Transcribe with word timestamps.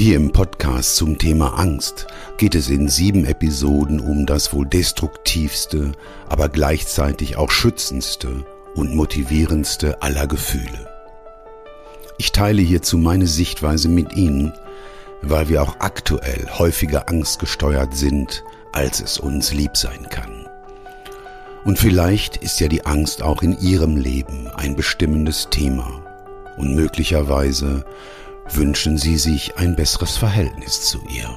Hier 0.00 0.16
im 0.16 0.32
Podcast 0.32 0.96
zum 0.96 1.18
Thema 1.18 1.58
Angst 1.58 2.06
geht 2.38 2.54
es 2.54 2.70
in 2.70 2.88
sieben 2.88 3.26
Episoden 3.26 4.00
um 4.00 4.24
das 4.24 4.54
wohl 4.54 4.64
destruktivste, 4.64 5.92
aber 6.26 6.48
gleichzeitig 6.48 7.36
auch 7.36 7.50
schützendste 7.50 8.46
und 8.74 8.94
motivierendste 8.94 10.00
aller 10.00 10.26
Gefühle. 10.26 10.88
Ich 12.16 12.32
teile 12.32 12.62
hierzu 12.62 12.96
meine 12.96 13.26
Sichtweise 13.26 13.90
mit 13.90 14.16
Ihnen, 14.16 14.54
weil 15.20 15.50
wir 15.50 15.62
auch 15.62 15.76
aktuell 15.80 16.48
häufiger 16.48 17.10
angstgesteuert 17.10 17.94
sind, 17.94 18.42
als 18.72 19.02
es 19.02 19.18
uns 19.18 19.52
lieb 19.52 19.76
sein 19.76 20.08
kann. 20.08 20.48
Und 21.66 21.78
vielleicht 21.78 22.38
ist 22.38 22.58
ja 22.58 22.68
die 22.68 22.86
Angst 22.86 23.22
auch 23.22 23.42
in 23.42 23.60
Ihrem 23.60 23.98
Leben 23.98 24.48
ein 24.56 24.76
bestimmendes 24.76 25.48
Thema 25.50 26.02
und 26.56 26.74
möglicherweise 26.74 27.84
wünschen 28.56 28.98
Sie 28.98 29.16
sich 29.16 29.56
ein 29.56 29.76
besseres 29.76 30.16
Verhältnis 30.16 30.82
zu 30.82 31.02
ihr. 31.08 31.36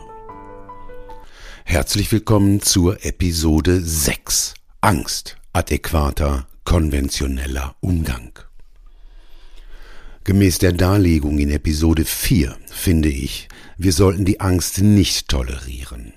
Herzlich 1.63 2.11
willkommen 2.11 2.61
zur 2.61 3.05
Episode 3.05 3.81
6 3.81 4.55
Angst, 4.81 5.37
adäquater, 5.53 6.47
konventioneller 6.65 7.75
Umgang. 7.81 8.39
Gemäß 10.23 10.57
der 10.57 10.73
Darlegung 10.73 11.37
in 11.37 11.51
Episode 11.51 12.05
4 12.05 12.57
finde 12.65 13.09
ich, 13.09 13.47
wir 13.77 13.93
sollten 13.93 14.25
die 14.25 14.39
Angst 14.39 14.81
nicht 14.81 15.27
tolerieren. 15.27 16.13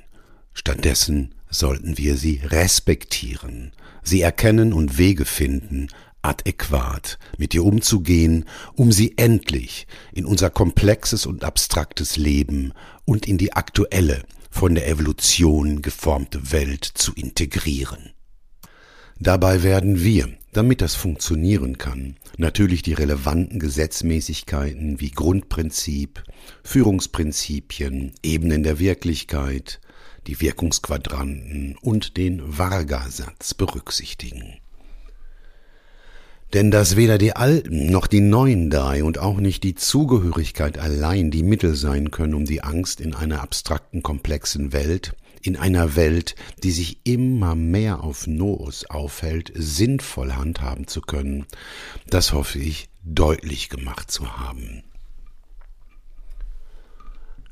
Stattdessen 0.54 1.34
sollten 1.50 1.98
wir 1.98 2.16
sie 2.16 2.40
respektieren, 2.44 3.72
sie 4.02 4.22
erkennen 4.22 4.72
und 4.72 4.98
Wege 4.98 5.24
finden, 5.24 5.88
adäquat 6.26 7.18
mit 7.38 7.54
ihr 7.54 7.64
umzugehen, 7.64 8.44
um 8.74 8.92
sie 8.92 9.16
endlich 9.16 9.86
in 10.12 10.26
unser 10.26 10.50
komplexes 10.50 11.26
und 11.26 11.44
abstraktes 11.44 12.16
Leben 12.16 12.72
und 13.04 13.26
in 13.26 13.38
die 13.38 13.52
aktuelle, 13.52 14.24
von 14.50 14.74
der 14.74 14.88
Evolution 14.88 15.82
geformte 15.82 16.50
Welt 16.50 16.84
zu 16.84 17.12
integrieren. 17.12 18.12
Dabei 19.18 19.62
werden 19.62 20.02
wir, 20.02 20.30
damit 20.52 20.80
das 20.80 20.94
funktionieren 20.94 21.76
kann, 21.76 22.16
natürlich 22.38 22.82
die 22.82 22.94
relevanten 22.94 23.58
Gesetzmäßigkeiten 23.58 24.98
wie 25.00 25.10
Grundprinzip, 25.10 26.22
Führungsprinzipien, 26.62 28.12
Ebenen 28.22 28.62
der 28.62 28.78
Wirklichkeit, 28.78 29.80
die 30.26 30.40
Wirkungsquadranten 30.40 31.76
und 31.80 32.16
den 32.16 32.58
Varga-Satz 32.58 33.52
berücksichtigen. 33.54 34.54
Denn 36.52 36.70
dass 36.70 36.96
weder 36.96 37.18
die 37.18 37.34
alten 37.34 37.90
noch 37.90 38.06
die 38.06 38.20
neuen 38.20 38.70
drei 38.70 39.02
und 39.02 39.18
auch 39.18 39.38
nicht 39.38 39.64
die 39.64 39.74
Zugehörigkeit 39.74 40.78
allein 40.78 41.30
die 41.30 41.42
Mittel 41.42 41.74
sein 41.74 42.10
können, 42.10 42.34
um 42.34 42.44
die 42.44 42.62
Angst 42.62 43.00
in 43.00 43.14
einer 43.14 43.42
abstrakten, 43.42 44.02
komplexen 44.02 44.72
Welt, 44.72 45.16
in 45.42 45.56
einer 45.56 45.96
Welt, 45.96 46.34
die 46.62 46.70
sich 46.70 47.00
immer 47.04 47.54
mehr 47.54 48.02
auf 48.02 48.26
Noos 48.26 48.86
aufhält, 48.86 49.52
sinnvoll 49.54 50.32
handhaben 50.34 50.86
zu 50.86 51.00
können, 51.00 51.46
das 52.08 52.32
hoffe 52.32 52.58
ich 52.58 52.88
deutlich 53.02 53.68
gemacht 53.68 54.10
zu 54.10 54.38
haben. 54.38 54.82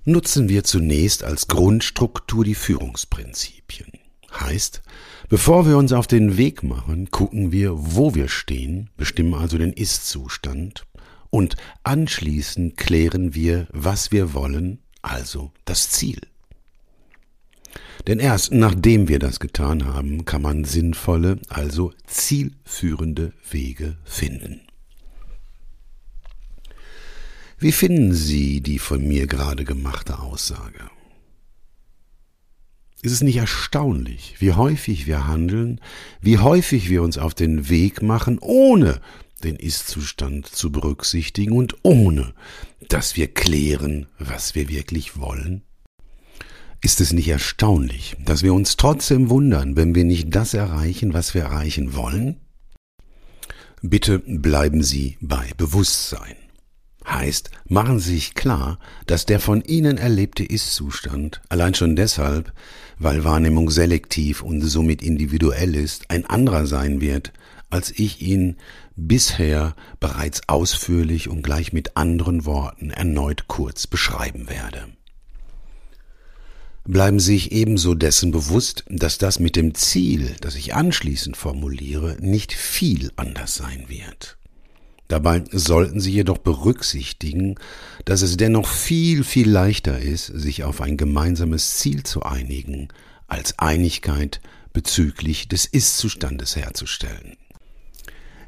Nutzen 0.05 0.49
wir 0.49 0.65
zunächst 0.65 1.25
als 1.25 1.49
Grundstruktur 1.49 2.45
die 2.45 2.55
Führungsprinzipien. 2.55 3.93
Heißt, 4.39 4.83
bevor 5.29 5.67
wir 5.67 5.77
uns 5.77 5.93
auf 5.93 6.07
den 6.07 6.37
Weg 6.37 6.63
machen, 6.63 7.11
gucken 7.11 7.53
wir, 7.53 7.73
wo 7.75 8.15
wir 8.15 8.29
stehen, 8.29 8.91
bestimmen 8.97 9.35
also 9.35 9.59
den 9.59 9.73
Ist-Zustand 9.73 10.87
und 11.31 11.57
anschließend 11.83 12.77
klären 12.77 13.35
wir, 13.35 13.67
was 13.73 14.13
wir 14.13 14.35
wollen, 14.35 14.79
also 15.03 15.53
das 15.65 15.91
Ziel. 15.91 16.21
Denn 18.07 18.19
erst 18.19 18.53
nachdem 18.53 19.09
wir 19.09 19.19
das 19.19 19.41
getan 19.41 19.87
haben, 19.87 20.25
kann 20.25 20.43
man 20.43 20.65
sinnvolle, 20.65 21.39
also 21.49 21.93
zielführende 22.07 23.33
Wege 23.51 23.97
finden. 24.05 24.61
Wie 27.59 27.73
finden 27.73 28.13
Sie 28.13 28.61
die 28.61 28.79
von 28.79 29.07
mir 29.07 29.27
gerade 29.27 29.65
gemachte 29.65 30.19
Aussage? 30.19 30.91
Ist 33.05 33.13
es 33.13 33.21
nicht 33.21 33.37
erstaunlich, 33.37 34.37
wie 34.39 34.55
häufig 34.55 35.07
wir 35.07 35.27
handeln, 35.27 35.79
wie 36.23 36.39
häufig 36.39 36.89
wir 36.89 37.03
uns 37.03 37.19
auf 37.19 37.35
den 37.35 37.69
Weg 37.69 38.01
machen, 38.01 38.39
ohne 38.41 38.99
den 39.43 39.57
Ist-Zustand 39.57 40.47
zu 40.47 40.73
berücksichtigen 40.73 41.53
und 41.53 41.77
ohne, 41.83 42.33
dass 42.89 43.15
wir 43.15 43.27
klären, 43.27 44.07
was 44.19 44.55
wir 44.55 44.71
wirklich 44.71 45.19
wollen? 45.19 45.61
Ist 46.81 47.03
es 47.03 47.13
nicht 47.13 47.29
erstaunlich, 47.29 48.17
dass 48.25 48.43
wir 48.43 48.55
uns 48.55 48.79
trotzdem 48.79 49.29
wundern, 49.29 49.77
wenn 49.77 49.95
wir 49.95 50.05
nicht 50.05 50.35
das 50.35 50.55
erreichen, 50.55 51.13
was 51.13 51.35
wir 51.35 51.43
erreichen 51.43 51.95
wollen? 51.95 52.41
Bitte 53.83 54.21
bleiben 54.21 54.83
Sie 54.83 55.19
bei 55.21 55.51
Bewusstsein. 55.59 56.37
Heißt, 57.07 57.51
machen 57.69 57.99
Sie 57.99 58.15
sich 58.15 58.35
klar, 58.35 58.79
dass 59.07 59.27
der 59.27 59.41
von 59.41 59.63
Ihnen 59.63 59.99
erlebte 59.99 60.45
Ist-Zustand 60.45 61.43
allein 61.49 61.75
schon 61.75 61.97
deshalb, 61.97 62.53
weil 62.99 63.25
Wahrnehmung 63.25 63.71
selektiv 63.71 64.43
und 64.43 64.63
somit 64.63 65.03
individuell 65.03 65.75
ist, 65.75 66.11
ein 66.11 66.25
anderer 66.27 66.67
sein 66.67 67.01
wird, 67.01 67.33
als 67.71 67.91
ich 67.91 68.23
ihn 68.23 68.57
bisher 68.97 69.75
bereits 70.01 70.49
ausführlich 70.49 71.29
und 71.29 71.43
gleich 71.43 71.73
mit 71.73 71.97
anderen 71.97 72.47
Worten 72.47 72.91
erneut 72.91 73.49
kurz 73.49 73.87
beschreiben 73.87 74.49
werde 74.49 74.87
bleiben 76.85 77.19
Sie 77.19 77.33
sich 77.33 77.53
ebenso 77.53 77.95
dessen 77.95 78.31
bewusst, 78.31 78.85
dass 78.89 79.19
das 79.19 79.41
mit 79.41 79.57
dem 79.57 79.75
Ziel, 79.75 80.37
das 80.41 80.55
ich 80.55 80.75
anschließend 80.75 81.37
formuliere, 81.37 82.17
nicht 82.21 82.53
viel 82.53 83.11
anders 83.17 83.55
sein 83.55 83.87
wird. 83.89 84.37
Dabei 85.15 85.45
sollten 85.53 86.01
Sie 86.01 86.11
jedoch 86.11 86.39
berücksichtigen, 86.39 87.55
dass 88.05 88.23
es 88.23 88.37
dennoch 88.37 88.67
viel, 88.67 89.23
viel 89.23 89.49
leichter 89.49 90.01
ist, 90.01 90.27
sich 90.27 90.65
auf 90.65 90.81
ein 90.81 90.97
gemeinsames 90.97 91.77
Ziel 91.77 92.03
zu 92.03 92.25
einigen, 92.25 92.89
als 93.29 93.57
Einigkeit 93.61 94.41
bezüglich 94.73 95.47
des 95.47 95.67
Ist-Zustandes 95.67 96.57
herzustellen. 96.57 97.37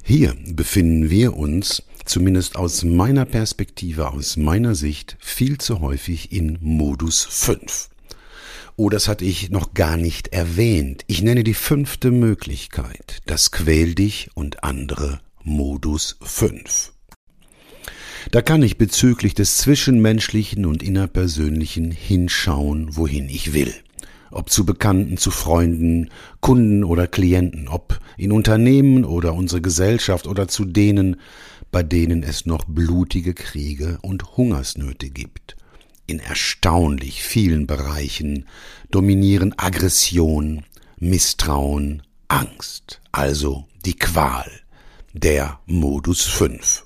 Hier 0.02 0.34
befinden 0.44 1.08
wir 1.08 1.36
uns, 1.36 1.84
zumindest 2.04 2.56
aus 2.56 2.82
meiner 2.82 3.26
Perspektive, 3.26 4.10
aus 4.10 4.36
meiner 4.36 4.74
Sicht, 4.74 5.16
viel 5.20 5.58
zu 5.58 5.80
häufig 5.80 6.32
in 6.32 6.58
Modus 6.60 7.28
5. 7.30 7.90
Oh, 8.74 8.90
das 8.90 9.06
hatte 9.06 9.24
ich 9.24 9.50
noch 9.50 9.72
gar 9.72 9.96
nicht 9.96 10.32
erwähnt. 10.32 11.04
Ich 11.06 11.22
nenne 11.22 11.44
die 11.44 11.54
fünfte 11.54 12.10
Möglichkeit, 12.10 13.22
das 13.26 13.52
Quäl 13.52 13.94
dich 13.94 14.30
und 14.34 14.64
andere 14.64 15.20
Modus 15.48 16.16
5. 16.22 16.92
Da 18.32 18.42
kann 18.42 18.64
ich 18.64 18.78
bezüglich 18.78 19.32
des 19.32 19.58
Zwischenmenschlichen 19.58 20.66
und 20.66 20.82
Innerpersönlichen 20.82 21.92
hinschauen, 21.92 22.96
wohin 22.96 23.28
ich 23.28 23.52
will. 23.52 23.72
Ob 24.32 24.50
zu 24.50 24.66
Bekannten, 24.66 25.18
zu 25.18 25.30
Freunden, 25.30 26.10
Kunden 26.40 26.82
oder 26.82 27.06
Klienten, 27.06 27.68
ob 27.68 28.00
in 28.16 28.32
Unternehmen 28.32 29.04
oder 29.04 29.34
unsere 29.34 29.60
Gesellschaft 29.60 30.26
oder 30.26 30.48
zu 30.48 30.64
denen, 30.64 31.20
bei 31.70 31.84
denen 31.84 32.24
es 32.24 32.44
noch 32.44 32.64
blutige 32.64 33.32
Kriege 33.32 33.98
und 34.02 34.36
Hungersnöte 34.36 35.10
gibt. 35.10 35.56
In 36.08 36.18
erstaunlich 36.18 37.22
vielen 37.22 37.68
Bereichen 37.68 38.46
dominieren 38.90 39.56
Aggression, 39.56 40.64
Misstrauen, 40.98 42.02
Angst, 42.26 43.00
also 43.12 43.68
die 43.84 43.94
Qual, 43.94 44.50
der 45.16 45.60
Modus 45.64 46.22
5. 46.24 46.84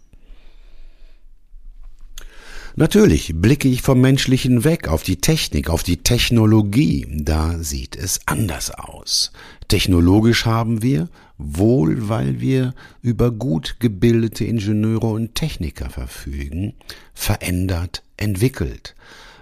Natürlich 2.76 3.32
blicke 3.34 3.68
ich 3.68 3.82
vom 3.82 4.00
Menschlichen 4.00 4.62
weg 4.62 4.86
auf 4.86 5.02
die 5.02 5.16
Technik, 5.16 5.68
auf 5.68 5.82
die 5.82 5.96
Technologie. 5.96 7.06
Da 7.10 7.58
sieht 7.58 7.96
es 7.96 8.20
anders 8.26 8.70
aus. 8.70 9.32
Technologisch 9.66 10.46
haben 10.46 10.80
wir, 10.80 11.08
wohl 11.38 12.08
weil 12.08 12.40
wir 12.40 12.74
über 13.02 13.32
gut 13.32 13.76
gebildete 13.80 14.44
Ingenieure 14.44 15.08
und 15.08 15.34
Techniker 15.34 15.90
verfügen, 15.90 16.74
verändert 17.12 18.04
entwickelt. 18.16 18.94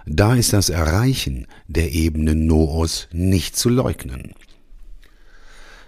Da 0.07 0.33
ist 0.33 0.53
das 0.53 0.69
Erreichen 0.69 1.45
der 1.67 1.91
Ebene 1.91 2.33
Noos 2.33 3.07
nicht 3.11 3.55
zu 3.55 3.69
leugnen. 3.69 4.33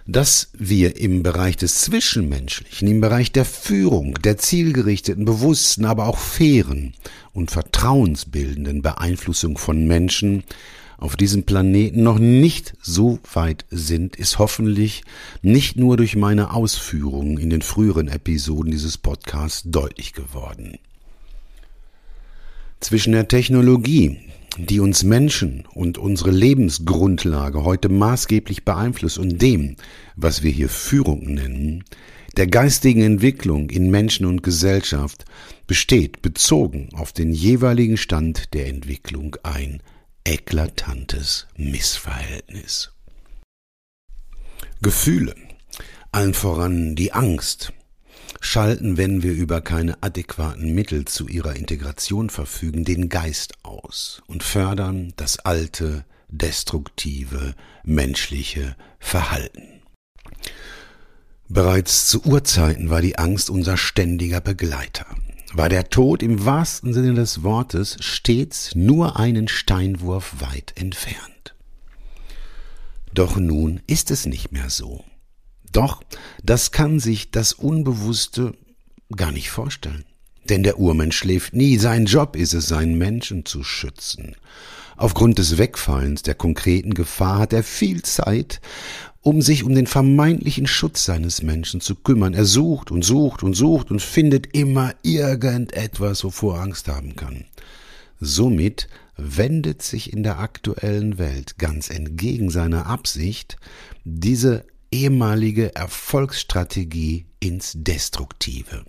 Dass 0.06 0.48
wir 0.52 0.96
im 0.96 1.22
Bereich 1.22 1.56
des 1.56 1.80
Zwischenmenschlichen, 1.82 2.88
im 2.88 3.00
Bereich 3.00 3.30
der 3.30 3.44
Führung, 3.44 4.14
der 4.22 4.36
zielgerichteten, 4.36 5.24
bewussten, 5.24 5.84
aber 5.84 6.06
auch 6.06 6.18
fairen 6.18 6.94
und 7.32 7.50
vertrauensbildenden 7.50 8.82
Beeinflussung 8.82 9.58
von 9.58 9.86
Menschen 9.86 10.42
auf 11.02 11.16
diesem 11.16 11.44
Planeten 11.44 12.02
noch 12.04 12.18
nicht 12.18 12.74
so 12.80 13.18
weit 13.32 13.64
sind, 13.70 14.16
ist 14.16 14.38
hoffentlich 14.38 15.02
nicht 15.42 15.76
nur 15.76 15.96
durch 15.96 16.14
meine 16.14 16.52
Ausführungen 16.52 17.38
in 17.38 17.50
den 17.50 17.62
früheren 17.62 18.08
Episoden 18.08 18.70
dieses 18.70 18.98
Podcasts 18.98 19.62
deutlich 19.64 20.12
geworden. 20.12 20.78
Zwischen 22.78 23.12
der 23.12 23.28
Technologie, 23.28 24.18
die 24.58 24.80
uns 24.80 25.02
Menschen 25.02 25.64
und 25.72 25.98
unsere 25.98 26.30
Lebensgrundlage 26.30 27.64
heute 27.64 27.88
maßgeblich 27.88 28.64
beeinflusst 28.64 29.18
und 29.18 29.40
dem, 29.40 29.76
was 30.16 30.42
wir 30.42 30.50
hier 30.50 30.68
Führung 30.68 31.34
nennen, 31.34 31.84
der 32.36 32.46
geistigen 32.46 33.02
Entwicklung 33.02 33.70
in 33.70 33.90
Menschen 33.90 34.26
und 34.26 34.42
Gesellschaft 34.42 35.24
besteht, 35.66 36.22
bezogen 36.22 36.88
auf 36.92 37.12
den 37.12 37.32
jeweiligen 37.32 37.96
Stand 37.96 38.54
der 38.54 38.68
Entwicklung, 38.68 39.36
ein 39.42 39.82
eklatantes 40.24 41.46
Missverhältnis. 41.56 42.92
Gefühle, 44.80 45.34
allen 46.10 46.34
voran 46.34 46.94
die 46.94 47.12
Angst, 47.12 47.72
schalten, 48.42 48.96
wenn 48.96 49.22
wir 49.22 49.32
über 49.32 49.60
keine 49.60 50.02
adäquaten 50.02 50.74
Mittel 50.74 51.04
zu 51.04 51.28
ihrer 51.28 51.56
Integration 51.56 52.28
verfügen, 52.28 52.84
den 52.84 53.08
Geist 53.08 53.54
aus 53.62 54.20
und 54.26 54.42
fördern 54.42 55.14
das 55.16 55.38
alte, 55.38 56.04
destruktive, 56.28 57.54
menschliche 57.84 58.76
Verhalten. 58.98 59.82
Bereits 61.48 62.06
zu 62.08 62.24
Urzeiten 62.24 62.90
war 62.90 63.00
die 63.00 63.16
Angst 63.18 63.48
unser 63.48 63.76
ständiger 63.76 64.40
Begleiter, 64.40 65.06
war 65.52 65.68
der 65.68 65.88
Tod 65.88 66.22
im 66.22 66.44
wahrsten 66.44 66.92
Sinne 66.92 67.14
des 67.14 67.42
Wortes 67.42 67.96
stets 68.00 68.74
nur 68.74 69.18
einen 69.18 69.48
Steinwurf 69.48 70.40
weit 70.40 70.72
entfernt. 70.76 71.54
Doch 73.14 73.36
nun 73.36 73.82
ist 73.86 74.10
es 74.10 74.26
nicht 74.26 74.50
mehr 74.50 74.70
so. 74.70 75.04
Doch 75.72 76.02
das 76.42 76.70
kann 76.70 77.00
sich 77.00 77.30
das 77.30 77.52
Unbewusste 77.52 78.54
gar 79.16 79.32
nicht 79.32 79.50
vorstellen. 79.50 80.04
Denn 80.48 80.62
der 80.62 80.78
Urmensch 80.78 81.16
schläft 81.16 81.54
nie. 81.54 81.78
Sein 81.78 82.06
Job 82.06 82.36
ist 82.36 82.52
es, 82.52 82.66
seinen 82.66 82.98
Menschen 82.98 83.44
zu 83.44 83.62
schützen. 83.62 84.36
Aufgrund 84.96 85.38
des 85.38 85.56
Wegfallens 85.56 86.22
der 86.22 86.34
konkreten 86.34 86.94
Gefahr 86.94 87.38
hat 87.38 87.52
er 87.52 87.62
viel 87.62 88.02
Zeit, 88.02 88.60
um 89.22 89.40
sich 89.40 89.64
um 89.64 89.74
den 89.74 89.86
vermeintlichen 89.86 90.66
Schutz 90.66 91.04
seines 91.04 91.42
Menschen 91.42 91.80
zu 91.80 91.94
kümmern. 91.94 92.34
Er 92.34 92.44
sucht 92.44 92.90
und 92.90 93.04
sucht 93.04 93.42
und 93.42 93.54
sucht 93.54 93.90
und 93.90 94.02
findet 94.02 94.54
immer 94.54 94.94
irgendetwas, 95.02 96.24
wovor 96.24 96.56
er 96.56 96.62
Angst 96.62 96.88
haben 96.88 97.16
kann. 97.16 97.44
Somit 98.20 98.88
wendet 99.16 99.82
sich 99.82 100.12
in 100.12 100.22
der 100.22 100.38
aktuellen 100.38 101.18
Welt 101.18 101.58
ganz 101.58 101.90
entgegen 101.90 102.50
seiner 102.50 102.86
Absicht 102.86 103.56
diese 104.04 104.64
ehemalige 104.92 105.74
Erfolgsstrategie 105.74 107.26
ins 107.40 107.72
Destruktive. 107.74 108.84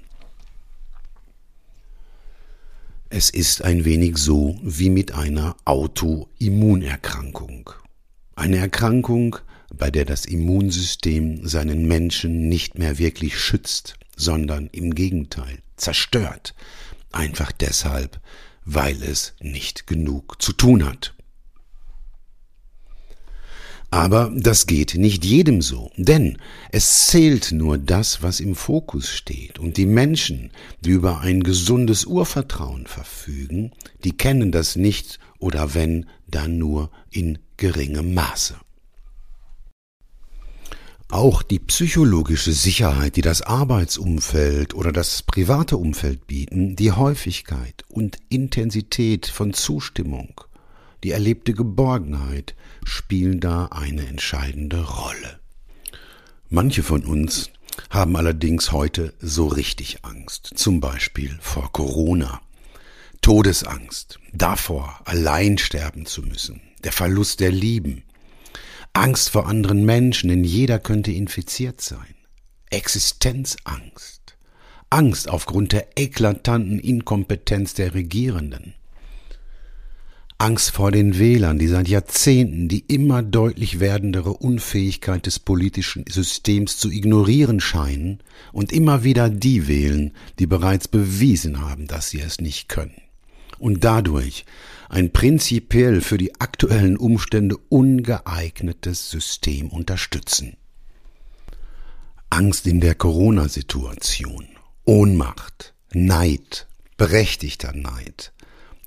Es 3.09 3.29
ist 3.29 3.63
ein 3.63 3.85
wenig 3.85 4.17
so 4.17 4.59
wie 4.61 4.89
mit 4.89 5.13
einer 5.13 5.55
Autoimmunerkrankung. 5.65 7.69
Eine 8.35 8.57
Erkrankung, 8.57 9.37
bei 9.73 9.91
der 9.91 10.05
das 10.05 10.25
Immunsystem 10.25 11.47
seinen 11.47 11.87
Menschen 11.87 12.49
nicht 12.49 12.77
mehr 12.77 12.97
wirklich 12.97 13.39
schützt, 13.39 13.95
sondern 14.15 14.67
im 14.71 14.93
Gegenteil 14.93 15.59
zerstört, 15.77 16.53
einfach 17.11 17.51
deshalb, 17.51 18.19
weil 18.65 19.01
es 19.03 19.33
nicht 19.39 19.87
genug 19.87 20.41
zu 20.41 20.53
tun 20.53 20.85
hat. 20.85 21.13
Aber 23.93 24.31
das 24.35 24.65
geht 24.65 24.95
nicht 24.95 25.23
jedem 25.23 25.61
so, 25.61 25.91
denn 25.97 26.39
es 26.71 27.05
zählt 27.05 27.51
nur 27.51 27.77
das, 27.77 28.23
was 28.23 28.39
im 28.39 28.55
Fokus 28.55 29.07
steht, 29.07 29.59
und 29.59 29.77
die 29.77 29.85
Menschen, 29.85 30.49
die 30.81 30.89
über 30.89 31.21
ein 31.21 31.43
gesundes 31.43 32.05
Urvertrauen 32.05 32.87
verfügen, 32.87 33.71
die 34.03 34.17
kennen 34.17 34.51
das 34.51 34.77
nicht 34.77 35.19
oder 35.37 35.75
wenn, 35.75 36.07
dann 36.27 36.57
nur 36.57 36.89
in 37.11 37.37
geringem 37.57 38.15
Maße. 38.15 38.55
Auch 41.09 41.43
die 41.43 41.59
psychologische 41.59 42.51
Sicherheit, 42.51 43.15
die 43.15 43.21
das 43.21 43.43
Arbeitsumfeld 43.43 44.73
oder 44.73 44.91
das 44.91 45.21
private 45.21 45.77
Umfeld 45.77 46.25
bieten, 46.25 46.75
die 46.75 46.93
Häufigkeit 46.93 47.83
und 47.89 48.17
Intensität 48.29 49.27
von 49.27 49.53
Zustimmung, 49.53 50.41
die 51.03 51.11
erlebte 51.11 51.53
Geborgenheit 51.53 52.55
spielen 52.85 53.39
da 53.39 53.65
eine 53.67 54.07
entscheidende 54.07 54.83
Rolle. 54.83 55.39
Manche 56.49 56.83
von 56.83 57.03
uns 57.03 57.49
haben 57.89 58.15
allerdings 58.15 58.71
heute 58.71 59.13
so 59.19 59.47
richtig 59.47 60.03
Angst, 60.03 60.51
zum 60.55 60.79
Beispiel 60.79 61.37
vor 61.41 61.71
Corona. 61.71 62.41
Todesangst, 63.21 64.19
davor, 64.33 64.99
allein 65.05 65.57
sterben 65.57 66.05
zu 66.05 66.21
müssen, 66.21 66.61
der 66.83 66.91
Verlust 66.91 67.39
der 67.39 67.51
Lieben, 67.51 68.03
Angst 68.91 69.29
vor 69.29 69.47
anderen 69.47 69.85
Menschen, 69.85 70.29
denn 70.29 70.43
jeder 70.43 70.77
könnte 70.77 71.11
infiziert 71.11 71.81
sein, 71.81 72.15
Existenzangst, 72.69 74.37
Angst 74.89 75.29
aufgrund 75.29 75.71
der 75.71 75.87
eklatanten 75.97 76.79
Inkompetenz 76.79 77.73
der 77.73 77.93
Regierenden, 77.93 78.75
Angst 80.43 80.71
vor 80.71 80.91
den 80.91 81.19
Wählern, 81.19 81.57
die 81.57 81.69
seit 81.69 81.87
Jahrzehnten 81.87 82.67
die 82.67 82.83
immer 82.89 83.23
deutlich 83.23 83.79
werdendere 83.79 84.33
Unfähigkeit 84.33 85.25
des 85.25 85.39
politischen 85.39 86.03
Systems 86.05 86.77
zu 86.77 86.91
ignorieren 86.91 87.61
scheinen 87.61 88.21
und 88.51 88.73
immer 88.73 89.05
wieder 89.05 89.29
die 89.29 89.69
wählen, 89.69 90.11
die 90.39 90.45
bereits 90.45 90.89
bewiesen 90.89 91.61
haben, 91.61 91.87
dass 91.87 92.09
sie 92.09 92.19
es 92.19 92.41
nicht 92.41 92.67
können. 92.67 93.01
Und 93.57 93.85
dadurch 93.85 94.43
ein 94.89 95.13
prinzipiell 95.13 96.01
für 96.01 96.17
die 96.17 96.41
aktuellen 96.41 96.97
Umstände 96.97 97.55
ungeeignetes 97.69 99.09
System 99.09 99.69
unterstützen. 99.69 100.57
Angst 102.29 102.67
in 102.67 102.81
der 102.81 102.95
Corona-Situation, 102.95 104.49
Ohnmacht, 104.83 105.73
Neid, 105.93 106.67
berechtigter 106.97 107.71
Neid, 107.71 108.33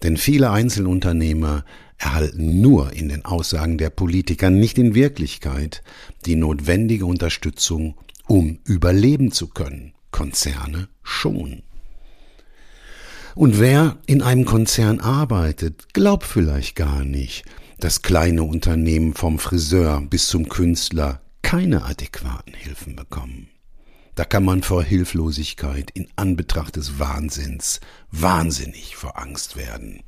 denn 0.03 0.17
viele 0.17 0.51
Einzelunternehmer 0.51 1.65
erhalten 1.99 2.61
nur 2.61 2.93
in 2.93 3.09
den 3.09 3.25
Aussagen 3.25 3.79
der 3.79 3.91
Politiker, 3.91 4.51
nicht 4.51 4.79
in 4.79 4.95
Wirklichkeit, 4.95 5.83
die 6.27 6.37
notwendige 6.37 7.07
Unterstützung, 7.07 7.97
um 8.27 8.59
überleben 8.65 9.33
zu 9.33 9.49
können. 9.49 9.95
Konzerne 10.11 10.89
schon. 11.03 11.63
Und 13.35 13.61
wer 13.61 13.99
in 14.07 14.23
einem 14.23 14.47
Konzern 14.47 15.01
arbeitet, 15.01 15.93
glaubt 15.93 16.25
vielleicht 16.25 16.75
gar 16.75 17.05
nicht, 17.05 17.45
dass 17.79 18.01
kleine 18.01 18.43
Unternehmen 18.43 19.15
vom 19.15 19.39
Friseur 19.39 20.01
bis 20.01 20.29
zum 20.29 20.49
Künstler 20.49 21.21
keine 21.43 21.85
adäquaten 21.85 22.55
Hilfen 22.55 22.97
bekommen. 22.97 23.49
Da 24.17 24.25
kann 24.25 24.45
man 24.45 24.63
vor 24.63 24.83
Hilflosigkeit 24.83 25.91
in 25.93 26.09
Anbetracht 26.17 26.77
des 26.77 26.99
Wahnsinns 26.99 27.81
wahnsinnig 28.11 28.97
vor 28.97 29.19
Angst 29.19 29.57
werden. 29.57 30.03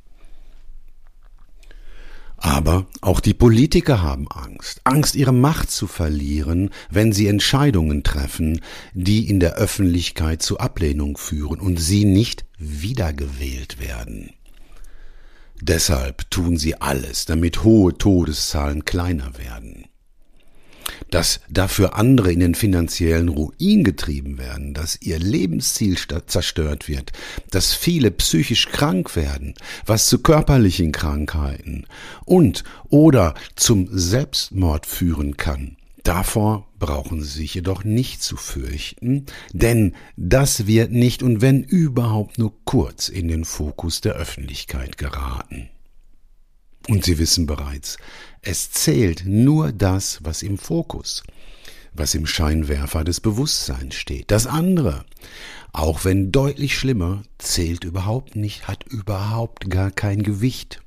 Aber 2.37 2.87
auch 3.01 3.19
die 3.19 3.35
Politiker 3.35 4.01
haben 4.01 4.27
Angst, 4.31 4.81
Angst, 4.83 5.13
ihre 5.15 5.33
Macht 5.33 5.69
zu 5.69 5.85
verlieren, 5.85 6.71
wenn 6.89 7.13
sie 7.13 7.27
Entscheidungen 7.27 8.03
treffen, 8.03 8.61
die 8.93 9.29
in 9.29 9.39
der 9.39 9.55
Öffentlichkeit 9.55 10.41
zu 10.41 10.57
Ablehnung 10.57 11.17
führen 11.17 11.59
und 11.59 11.79
sie 11.79 12.05
nicht 12.05 12.45
wiedergewählt 12.57 13.79
werden. 13.79 14.31
Deshalb 15.61 16.31
tun 16.31 16.57
sie 16.57 16.81
alles, 16.81 17.25
damit 17.25 17.63
hohe 17.63 17.95
Todeszahlen 17.95 18.85
kleiner 18.85 19.37
werden 19.37 19.78
dass 21.09 21.41
dafür 21.49 21.95
andere 21.95 22.31
in 22.31 22.39
den 22.39 22.55
finanziellen 22.55 23.29
Ruin 23.29 23.83
getrieben 23.83 24.37
werden, 24.37 24.73
dass 24.73 25.01
ihr 25.01 25.19
Lebensziel 25.19 25.97
zerstört 26.27 26.87
wird, 26.87 27.11
dass 27.51 27.73
viele 27.73 28.11
psychisch 28.11 28.69
krank 28.69 29.15
werden, 29.15 29.53
was 29.85 30.07
zu 30.07 30.19
körperlichen 30.19 30.91
Krankheiten 30.91 31.85
und 32.25 32.63
oder 32.89 33.33
zum 33.55 33.87
Selbstmord 33.91 34.85
führen 34.85 35.37
kann. 35.37 35.77
Davor 36.03 36.67
brauchen 36.79 37.21
Sie 37.21 37.39
sich 37.39 37.53
jedoch 37.55 37.83
nicht 37.83 38.23
zu 38.23 38.37
fürchten, 38.37 39.25
denn 39.51 39.95
das 40.15 40.65
wird 40.65 40.91
nicht 40.91 41.21
und 41.21 41.41
wenn 41.41 41.63
überhaupt 41.63 42.39
nur 42.39 42.53
kurz 42.63 43.09
in 43.09 43.27
den 43.27 43.45
Fokus 43.45 44.01
der 44.01 44.13
Öffentlichkeit 44.13 44.97
geraten. 44.97 45.69
Und 46.87 47.05
Sie 47.05 47.19
wissen 47.19 47.45
bereits, 47.45 47.97
es 48.41 48.71
zählt 48.71 49.23
nur 49.25 49.71
das, 49.71 50.19
was 50.23 50.41
im 50.41 50.57
Fokus, 50.57 51.23
was 51.93 52.15
im 52.15 52.25
Scheinwerfer 52.25 53.03
des 53.03 53.19
Bewusstseins 53.19 53.95
steht. 53.95 54.31
Das 54.31 54.47
andere, 54.47 55.05
auch 55.71 56.05
wenn 56.05 56.31
deutlich 56.31 56.77
schlimmer, 56.77 57.23
zählt 57.37 57.83
überhaupt 57.83 58.35
nicht, 58.35 58.67
hat 58.67 58.85
überhaupt 58.85 59.69
gar 59.69 59.91
kein 59.91 60.23
Gewicht. 60.23 60.81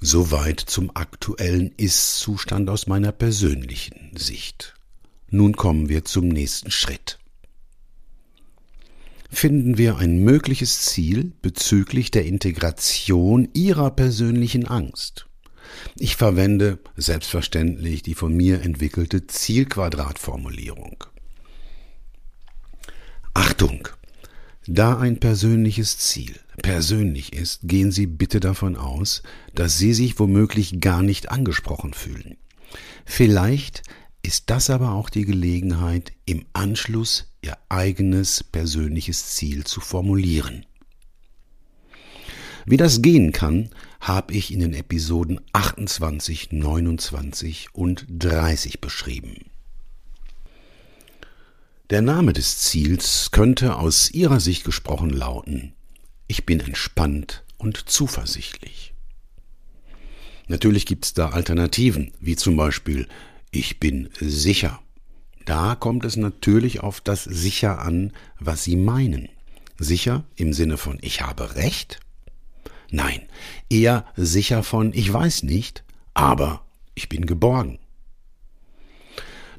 Soweit 0.00 0.58
zum 0.58 0.90
aktuellen 0.94 1.72
Ist-Zustand 1.76 2.68
aus 2.68 2.88
meiner 2.88 3.12
persönlichen 3.12 4.10
Sicht. 4.16 4.74
Nun 5.30 5.56
kommen 5.56 5.88
wir 5.88 6.04
zum 6.04 6.28
nächsten 6.28 6.72
Schritt. 6.72 7.18
Finden 9.32 9.78
wir 9.78 9.96
ein 9.96 10.18
mögliches 10.18 10.82
Ziel 10.82 11.32
bezüglich 11.40 12.10
der 12.10 12.26
Integration 12.26 13.48
Ihrer 13.54 13.90
persönlichen 13.90 14.68
Angst. 14.68 15.26
Ich 15.98 16.16
verwende 16.16 16.78
selbstverständlich 16.96 18.02
die 18.02 18.14
von 18.14 18.34
mir 18.34 18.62
entwickelte 18.62 19.26
Zielquadratformulierung. 19.26 21.04
Achtung! 23.34 23.88
Da 24.68 24.96
ein 24.98 25.18
persönliches 25.18 25.98
Ziel 25.98 26.38
persönlich 26.62 27.32
ist, 27.32 27.62
gehen 27.64 27.90
Sie 27.90 28.06
bitte 28.06 28.38
davon 28.38 28.76
aus, 28.76 29.22
dass 29.54 29.76
Sie 29.78 29.92
sich 29.92 30.20
womöglich 30.20 30.80
gar 30.80 31.02
nicht 31.02 31.32
angesprochen 31.32 31.94
fühlen. 31.94 32.36
Vielleicht 33.04 33.82
ist 34.22 34.50
das 34.50 34.70
aber 34.70 34.92
auch 34.92 35.10
die 35.10 35.24
Gelegenheit, 35.24 36.12
im 36.24 36.46
Anschluss 36.52 37.28
Ihr 37.44 37.58
eigenes 37.68 38.44
persönliches 38.44 39.30
Ziel 39.30 39.64
zu 39.64 39.80
formulieren. 39.80 40.64
Wie 42.64 42.76
das 42.76 43.02
gehen 43.02 43.32
kann, 43.32 43.70
habe 44.00 44.34
ich 44.34 44.52
in 44.52 44.60
den 44.60 44.74
Episoden 44.74 45.40
28, 45.52 46.52
29 46.52 47.68
und 47.72 48.06
30 48.08 48.80
beschrieben. 48.80 49.46
Der 51.90 52.00
Name 52.00 52.32
des 52.32 52.58
Ziels 52.58 53.32
könnte 53.32 53.76
aus 53.76 54.10
Ihrer 54.12 54.38
Sicht 54.38 54.64
gesprochen 54.64 55.10
lauten 55.10 55.74
Ich 56.28 56.46
bin 56.46 56.60
entspannt 56.60 57.42
und 57.58 57.90
zuversichtlich. 57.90 58.94
Natürlich 60.46 60.86
gibt 60.86 61.04
es 61.04 61.14
da 61.14 61.30
Alternativen, 61.30 62.12
wie 62.20 62.36
zum 62.36 62.56
Beispiel 62.56 63.08
Ich 63.54 63.78
bin 63.78 64.08
sicher. 64.18 64.80
Da 65.44 65.74
kommt 65.74 66.06
es 66.06 66.16
natürlich 66.16 66.80
auf 66.80 67.02
das 67.02 67.22
sicher 67.24 67.80
an, 67.80 68.12
was 68.40 68.64
Sie 68.64 68.76
meinen. 68.76 69.28
Sicher 69.78 70.24
im 70.36 70.54
Sinne 70.54 70.78
von 70.78 70.98
Ich 71.02 71.20
habe 71.20 71.54
Recht? 71.54 72.00
Nein, 72.90 73.20
eher 73.68 74.06
sicher 74.16 74.62
von 74.62 74.94
Ich 74.94 75.12
weiß 75.12 75.42
nicht, 75.42 75.84
aber 76.14 76.64
ich 76.94 77.10
bin 77.10 77.26
geborgen. 77.26 77.78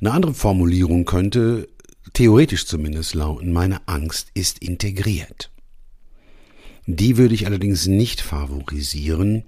Eine 0.01 0.11
andere 0.11 0.33
Formulierung 0.33 1.05
könnte 1.05 1.69
theoretisch 2.13 2.65
zumindest 2.65 3.13
lauten, 3.13 3.53
meine 3.53 3.87
Angst 3.87 4.29
ist 4.33 4.57
integriert. 4.59 5.51
Die 6.87 7.17
würde 7.17 7.35
ich 7.35 7.45
allerdings 7.45 7.85
nicht 7.85 8.21
favorisieren, 8.21 9.43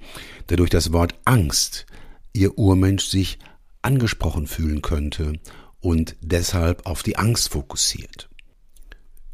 da 0.48 0.56
durch 0.56 0.70
das 0.70 0.94
Wort 0.94 1.16
Angst 1.26 1.88
ihr 2.32 2.58
Urmensch 2.60 3.06
sich 3.06 3.40
angesprochen 3.86 4.48
fühlen 4.48 4.82
könnte 4.82 5.40
und 5.80 6.16
deshalb 6.22 6.86
auf 6.86 7.04
die 7.04 7.18
Angst 7.18 7.50
fokussiert. 7.50 8.30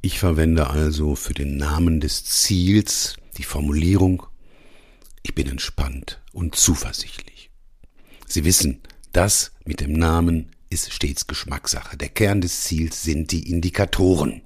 Ich 0.02 0.20
verwende 0.20 0.70
also 0.70 1.16
für 1.16 1.34
den 1.34 1.58
Namen 1.58 2.00
des 2.00 2.26
Ziels 2.26 3.16
die 3.38 3.44
Formulierung 3.44 4.24
Ich 5.24 5.36
bin 5.36 5.48
entspannt 5.48 6.22
und 6.34 6.56
zuversichtlich. 6.56 7.52
Sie 8.28 8.44
wissen, 8.44 8.82
das 9.12 9.52
mit 9.66 9.82
dem 9.82 9.94
Namen 9.94 10.52
ist 10.70 10.92
stets 10.92 11.28
Geschmackssache. 11.28 11.98
Der 11.98 12.10
Kern 12.10 12.42
des 12.42 12.64
Ziels 12.64 13.04
sind 13.04 13.32
die 13.32 13.50
Indikatoren. 13.50 14.42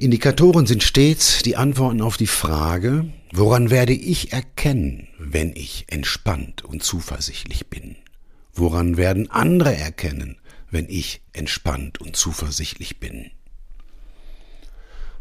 Indikatoren 0.00 0.64
sind 0.64 0.84
stets 0.84 1.42
die 1.42 1.56
Antworten 1.56 2.02
auf 2.02 2.16
die 2.16 2.28
Frage, 2.28 3.06
woran 3.32 3.68
werde 3.68 3.94
ich 3.94 4.32
erkennen, 4.32 5.08
wenn 5.18 5.50
ich 5.56 5.86
entspannt 5.88 6.64
und 6.64 6.84
zuversichtlich 6.84 7.66
bin? 7.66 7.96
Woran 8.54 8.96
werden 8.96 9.28
andere 9.28 9.76
erkennen, 9.76 10.36
wenn 10.70 10.88
ich 10.88 11.20
entspannt 11.32 12.00
und 12.00 12.14
zuversichtlich 12.14 13.00
bin? 13.00 13.32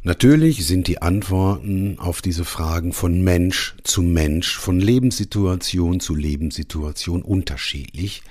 Natürlich 0.03 0.67
sind 0.67 0.88
die 0.88 1.01
Antworten 1.01 1.98
auf 1.98 2.22
diese 2.22 2.46
Fragen 2.46 2.93
von 2.93 3.24
Mensch 3.24 3.75
zu 3.84 4.03
Mensch, 4.03 4.57
von 4.57 4.79
Lebenssituation 4.79 6.00
zu 6.00 6.13
Lebenssituation 6.13 7.24
unterschiedlich, 7.24 8.22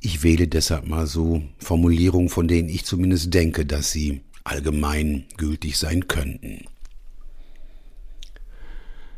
ich 0.00 0.22
wähle 0.22 0.46
deshalb 0.46 0.86
mal 0.86 1.06
so 1.06 1.42
Formulierungen, 1.58 2.28
von 2.28 2.46
denen 2.46 2.68
ich 2.68 2.84
zumindest 2.84 3.34
denke, 3.34 3.66
dass 3.66 3.90
sie 3.90 4.20
allgemein 4.48 5.26
gültig 5.36 5.78
sein 5.78 6.08
könnten. 6.08 6.64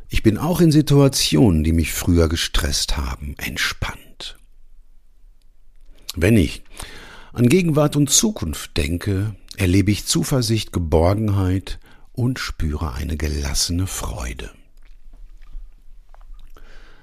Ich 0.08 0.22
bin 0.22 0.38
auch 0.38 0.60
in 0.60 0.72
Situationen, 0.72 1.62
die 1.62 1.72
mich 1.72 1.92
früher 1.92 2.28
gestresst 2.28 2.96
haben, 2.96 3.34
entspannt. 3.38 4.38
Wenn 6.16 6.36
ich 6.36 6.64
an 7.32 7.48
Gegenwart 7.48 7.94
und 7.94 8.10
Zukunft 8.10 8.76
denke, 8.76 9.36
erlebe 9.56 9.92
ich 9.92 10.06
Zuversicht, 10.06 10.72
Geborgenheit 10.72 11.78
und 12.12 12.40
spüre 12.40 12.92
eine 12.92 13.16
gelassene 13.16 13.86
Freude. 13.86 14.50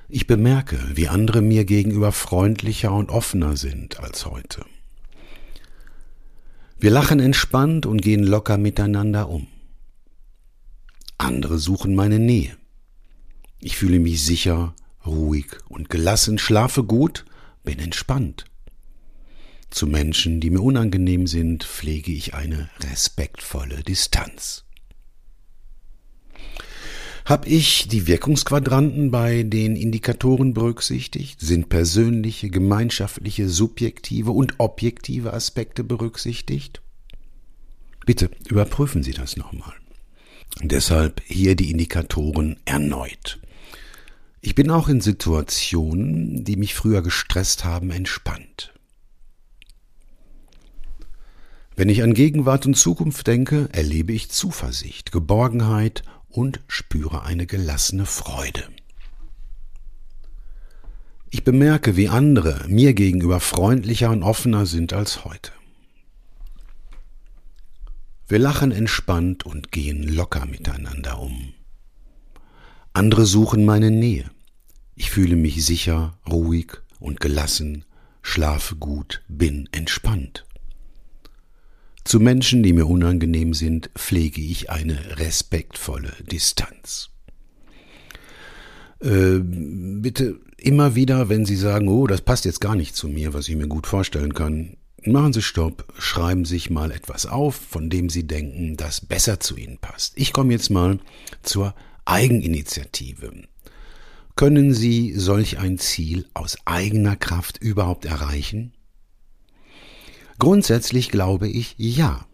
Ich 0.09 0.27
bemerke, 0.27 0.79
wie 0.93 1.07
andere 1.07 1.41
mir 1.41 1.65
gegenüber 1.65 2.11
freundlicher 2.11 2.91
und 2.91 3.09
offener 3.09 3.57
sind 3.57 3.99
als 3.99 4.25
heute. 4.25 4.65
Wir 6.79 6.91
lachen 6.91 7.19
entspannt 7.19 7.87
und 7.87 8.03
gehen 8.03 8.23
locker 8.23 8.59
miteinander 8.59 9.29
um. 9.29 9.47
Andere 11.17 11.57
suchen 11.57 11.95
meine 11.95 12.19
Nähe. 12.19 12.55
Ich 13.59 13.77
fühle 13.77 13.97
mich 13.97 14.23
sicher, 14.23 14.75
ruhig 15.03 15.47
und 15.69 15.89
gelassen, 15.89 16.37
schlafe 16.37 16.83
gut, 16.83 17.25
bin 17.63 17.79
entspannt. 17.79 18.45
Zu 19.71 19.87
Menschen, 19.87 20.39
die 20.39 20.51
mir 20.51 20.61
unangenehm 20.61 21.25
sind, 21.25 21.63
pflege 21.63 22.11
ich 22.11 22.35
eine 22.35 22.69
respektvolle 22.79 23.81
Distanz. 23.83 24.66
Habe 27.27 27.49
ich 27.49 27.89
die 27.89 28.07
Wirkungsquadranten 28.07 29.11
bei 29.11 29.43
den 29.43 29.75
Indikatoren 29.75 30.53
berücksichtigt? 30.53 31.41
Sind 31.41 31.67
persönliche, 31.67 32.49
gemeinschaftliche, 32.49 33.49
subjektive 33.49 34.31
und 34.31 34.61
objektive 34.61 35.33
Aspekte 35.33 35.83
berücksichtigt? 35.83 36.81
Bitte 38.05 38.29
überprüfen 38.47 39.03
Sie 39.03 39.11
das 39.11 39.35
nochmal. 39.35 39.73
Deshalb 40.61 41.21
hier 41.25 41.57
die 41.57 41.69
Indikatoren 41.69 42.61
erneut. 42.63 43.39
Ich 44.39 44.55
bin 44.55 44.71
auch 44.71 44.87
in 44.87 45.01
Situationen, 45.01 46.45
die 46.45 46.55
mich 46.55 46.75
früher 46.75 47.01
gestresst 47.01 47.65
haben, 47.65 47.91
entspannt. 47.91 48.73
Wenn 51.75 51.89
ich 51.89 52.03
an 52.03 52.13
Gegenwart 52.13 52.65
und 52.65 52.75
Zukunft 52.75 53.27
denke, 53.27 53.67
erlebe 53.73 54.13
ich 54.13 54.29
Zuversicht, 54.29 55.11
Geborgenheit 55.11 56.03
und 56.29 56.59
spüre 56.67 57.23
eine 57.23 57.45
gelassene 57.45 58.05
Freude. 58.05 58.63
Ich 61.29 61.43
bemerke, 61.43 61.97
wie 61.97 62.07
andere 62.07 62.65
mir 62.67 62.93
gegenüber 62.93 63.39
freundlicher 63.39 64.11
und 64.11 64.23
offener 64.23 64.65
sind 64.65 64.93
als 64.93 65.25
heute. 65.25 65.51
Wir 68.29 68.39
lachen 68.39 68.71
entspannt 68.71 69.45
und 69.45 69.71
gehen 69.71 70.03
locker 70.03 70.45
miteinander 70.45 71.19
um. 71.19 71.53
Andere 72.93 73.25
suchen 73.25 73.63
meine 73.63 73.91
Nähe. 73.91 74.29
Ich 74.95 75.11
fühle 75.11 75.35
mich 75.35 75.63
sicher, 75.65 76.17
ruhig 76.27 76.73
und 76.99 77.19
gelassen, 77.19 77.85
schlafe 78.21 78.75
gut, 78.75 79.21
bin 79.27 79.69
entspannt. 79.71 80.46
Zu 82.07 82.21
Menschen, 82.21 82.63
die 82.63 82.71
mir 82.71 82.87
unangenehm 82.87 83.53
sind, 83.53 83.89
pflege 83.93 84.39
ich 84.39 84.69
eine 84.69 84.97
respektvolle 85.17 86.13
Distanz. 86.31 87.09
Äh, 89.01 89.39
bitte 89.41 90.39
immer 90.55 90.95
wieder, 90.95 91.27
wenn 91.27 91.45
Sie 91.45 91.57
sagen, 91.57 91.89
oh, 91.89 92.07
das 92.07 92.21
passt 92.21 92.45
jetzt 92.45 92.61
gar 92.61 92.75
nicht 92.75 92.95
zu 92.95 93.09
mir, 93.09 93.33
was 93.33 93.49
ich 93.49 93.57
mir 93.57 93.67
gut 93.67 93.87
vorstellen 93.87 94.33
kann, 94.33 94.77
machen 95.05 95.33
Sie 95.33 95.41
Stopp, 95.41 95.83
schreiben 95.99 96.45
sich 96.45 96.69
mal 96.69 96.91
etwas 96.91 97.25
auf, 97.25 97.55
von 97.55 97.89
dem 97.89 98.09
Sie 98.09 98.25
denken, 98.25 98.77
das 98.77 99.01
besser 99.01 99.41
zu 99.41 99.57
Ihnen 99.57 99.77
passt. 99.77 100.13
Ich 100.15 100.31
komme 100.31 100.53
jetzt 100.53 100.69
mal 100.69 100.99
zur 101.43 101.75
Eigeninitiative. 102.05 103.33
Können 104.37 104.73
Sie 104.73 105.11
solch 105.13 105.59
ein 105.59 105.77
Ziel 105.77 106.25
aus 106.33 106.55
eigener 106.63 107.17
Kraft 107.17 107.57
überhaupt 107.57 108.05
erreichen? 108.05 108.71
Grundsätzlich 110.39 111.09
glaube 111.09 111.47
ich 111.47 111.75
ja. 111.77 112.25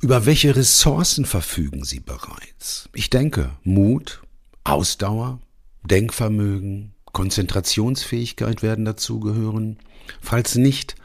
Über 0.00 0.26
welche 0.26 0.54
Ressourcen 0.54 1.24
verfügen 1.24 1.84
Sie 1.84 2.00
bereits? 2.00 2.88
Ich 2.92 3.10
denke, 3.10 3.50
Mut, 3.62 4.22
Ausdauer, 4.64 5.40
Denkvermögen, 5.84 6.94
Konzentrationsfähigkeit 7.12 8.62
werden 8.62 8.84
dazugehören. 8.84 9.78
Falls 10.20 10.56
nicht, 10.56 10.96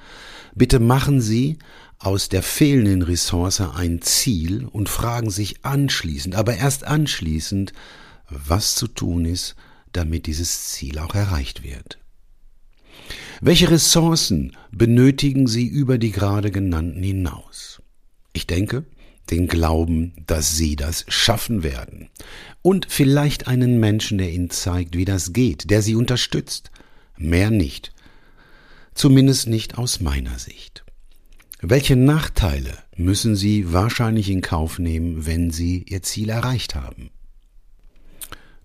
bitte 0.56 0.80
machen 0.80 1.22
Sie 1.22 1.58
aus 2.00 2.30
der 2.30 2.42
fehlenden 2.42 3.04
Ressource 3.04 3.62
ein 3.62 4.02
Ziel 4.02 4.66
und 4.66 4.90
fragen 4.90 5.30
sich 5.30 5.64
anschließend, 5.64 6.36
aber 6.36 6.56
erst 6.56 6.84
anschließend, 6.84 7.74
was 8.30 8.76
zu 8.76 8.88
tun 8.88 9.26
ist, 9.26 9.56
damit 9.94 10.26
dieses 10.26 10.70
Ziel 10.72 10.98
auch 11.00 11.14
erreicht 11.14 11.64
wird. 11.64 12.00
Welche 13.44 13.72
Ressourcen 13.72 14.56
benötigen 14.72 15.48
Sie 15.48 15.66
über 15.66 15.98
die 15.98 16.12
gerade 16.12 16.52
genannten 16.52 17.02
hinaus? 17.02 17.82
Ich 18.34 18.46
denke, 18.46 18.86
den 19.32 19.48
Glauben, 19.48 20.14
dass 20.28 20.56
sie 20.56 20.76
das 20.76 21.06
schaffen 21.08 21.64
werden. 21.64 22.10
Und 22.62 22.86
vielleicht 22.88 23.48
einen 23.48 23.80
Menschen, 23.80 24.20
der 24.20 24.32
ihnen 24.32 24.52
zeigt, 24.52 24.96
wie 24.96 25.06
das 25.06 25.34
geht, 25.34 25.72
der 25.72 25.82
sie 25.82 25.96
unterstützt. 25.96 26.70
Mehr 27.18 27.50
nicht. 27.50 27.92
Zumindest 28.94 29.48
nicht 29.48 29.76
aus 29.76 30.02
meiner 30.02 30.38
Sicht. 30.38 30.84
Welche 31.62 31.96
Nachteile 31.96 32.78
müssen 32.96 33.36
Sie 33.36 33.74
wahrscheinlich 33.74 34.30
in 34.30 34.42
Kauf 34.42 34.78
nehmen, 34.78 35.26
wenn 35.26 35.50
Sie 35.50 35.84
Ihr 35.88 36.04
Ziel 36.04 36.30
erreicht 36.30 36.76
haben? 36.76 37.10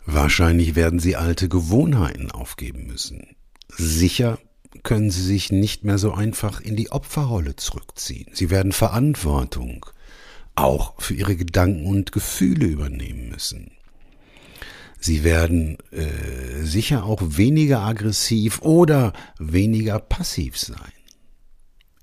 Wahrscheinlich 0.04 0.74
werden 0.74 0.98
Sie 0.98 1.16
alte 1.16 1.48
Gewohnheiten 1.48 2.30
aufgeben 2.30 2.86
müssen. 2.86 3.36
Sicher 3.68 4.38
können 4.82 5.10
Sie 5.10 5.22
sich 5.22 5.52
nicht 5.52 5.84
mehr 5.84 5.98
so 5.98 6.12
einfach 6.12 6.60
in 6.60 6.76
die 6.76 6.90
Opferrolle 6.90 7.56
zurückziehen. 7.56 8.26
Sie 8.32 8.50
werden 8.50 8.72
Verantwortung 8.72 9.86
auch 10.54 11.00
für 11.00 11.14
Ihre 11.14 11.36
Gedanken 11.36 11.86
und 11.86 12.12
Gefühle 12.12 12.66
übernehmen 12.66 13.28
müssen. 13.28 13.70
Sie 14.98 15.24
werden 15.24 15.78
äh, 15.92 16.64
sicher 16.64 17.04
auch 17.04 17.20
weniger 17.22 17.80
aggressiv 17.80 18.60
oder 18.62 19.12
weniger 19.38 19.98
passiv 19.98 20.58
sein. 20.58 20.92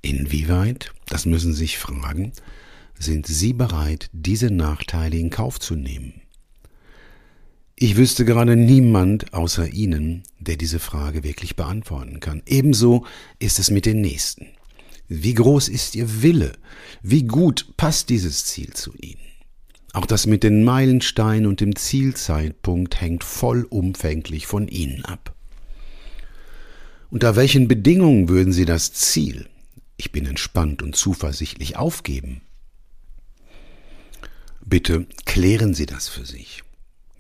Inwieweit, 0.02 0.94
das 1.08 1.26
müssen 1.26 1.54
Sie 1.54 1.60
sich 1.60 1.78
fragen, 1.78 2.34
sind 2.98 3.26
Sie 3.26 3.54
bereit, 3.54 4.10
diese 4.14 4.52
Nachteile 4.52 5.18
in 5.18 5.30
Kauf 5.30 5.60
zu 5.60 5.76
nehmen? 5.76 6.23
Ich 7.84 7.98
wüsste 7.98 8.24
gerade 8.24 8.56
niemand 8.56 9.34
außer 9.34 9.68
Ihnen, 9.68 10.24
der 10.40 10.56
diese 10.56 10.80
Frage 10.80 11.26
wirklich 11.26 11.58
beantworten 11.58 12.22
kann. 12.22 12.42
Ebenso 12.46 13.06
ist 13.40 13.60
es 13.60 13.72
mit 13.72 13.86
den 13.86 14.00
Nächsten. 14.00 14.48
Wie 15.10 15.34
groß 15.34 15.68
ist 15.68 15.94
Ihr 15.94 16.22
Wille? 16.22 16.54
Wie 17.02 17.24
gut 17.24 17.76
passt 17.76 18.08
dieses 18.08 18.46
Ziel 18.46 18.72
zu 18.74 18.94
Ihnen? 19.02 19.20
Auch 19.92 20.06
das 20.06 20.28
mit 20.28 20.44
den 20.44 20.64
Meilensteinen 20.64 21.46
und 21.46 21.60
dem 21.60 21.76
Zielzeitpunkt 21.76 23.02
hängt 23.02 23.26
vollumfänglich 23.26 24.48
von 24.48 24.70
Ihnen 24.70 25.04
ab. 25.04 25.36
Unter 27.12 27.36
welchen 27.36 27.68
Bedingungen 27.68 28.30
würden 28.30 28.54
Sie 28.54 28.64
das 28.64 28.94
Ziel, 28.94 29.50
ich 29.98 30.14
bin 30.14 30.26
entspannt 30.26 30.82
und 30.82 30.96
zuversichtlich, 30.96 31.76
aufgeben? 31.76 32.44
Bitte 34.64 35.06
klären 35.26 35.74
Sie 35.74 35.86
das 35.86 36.08
für 36.08 36.26
sich. 36.26 36.64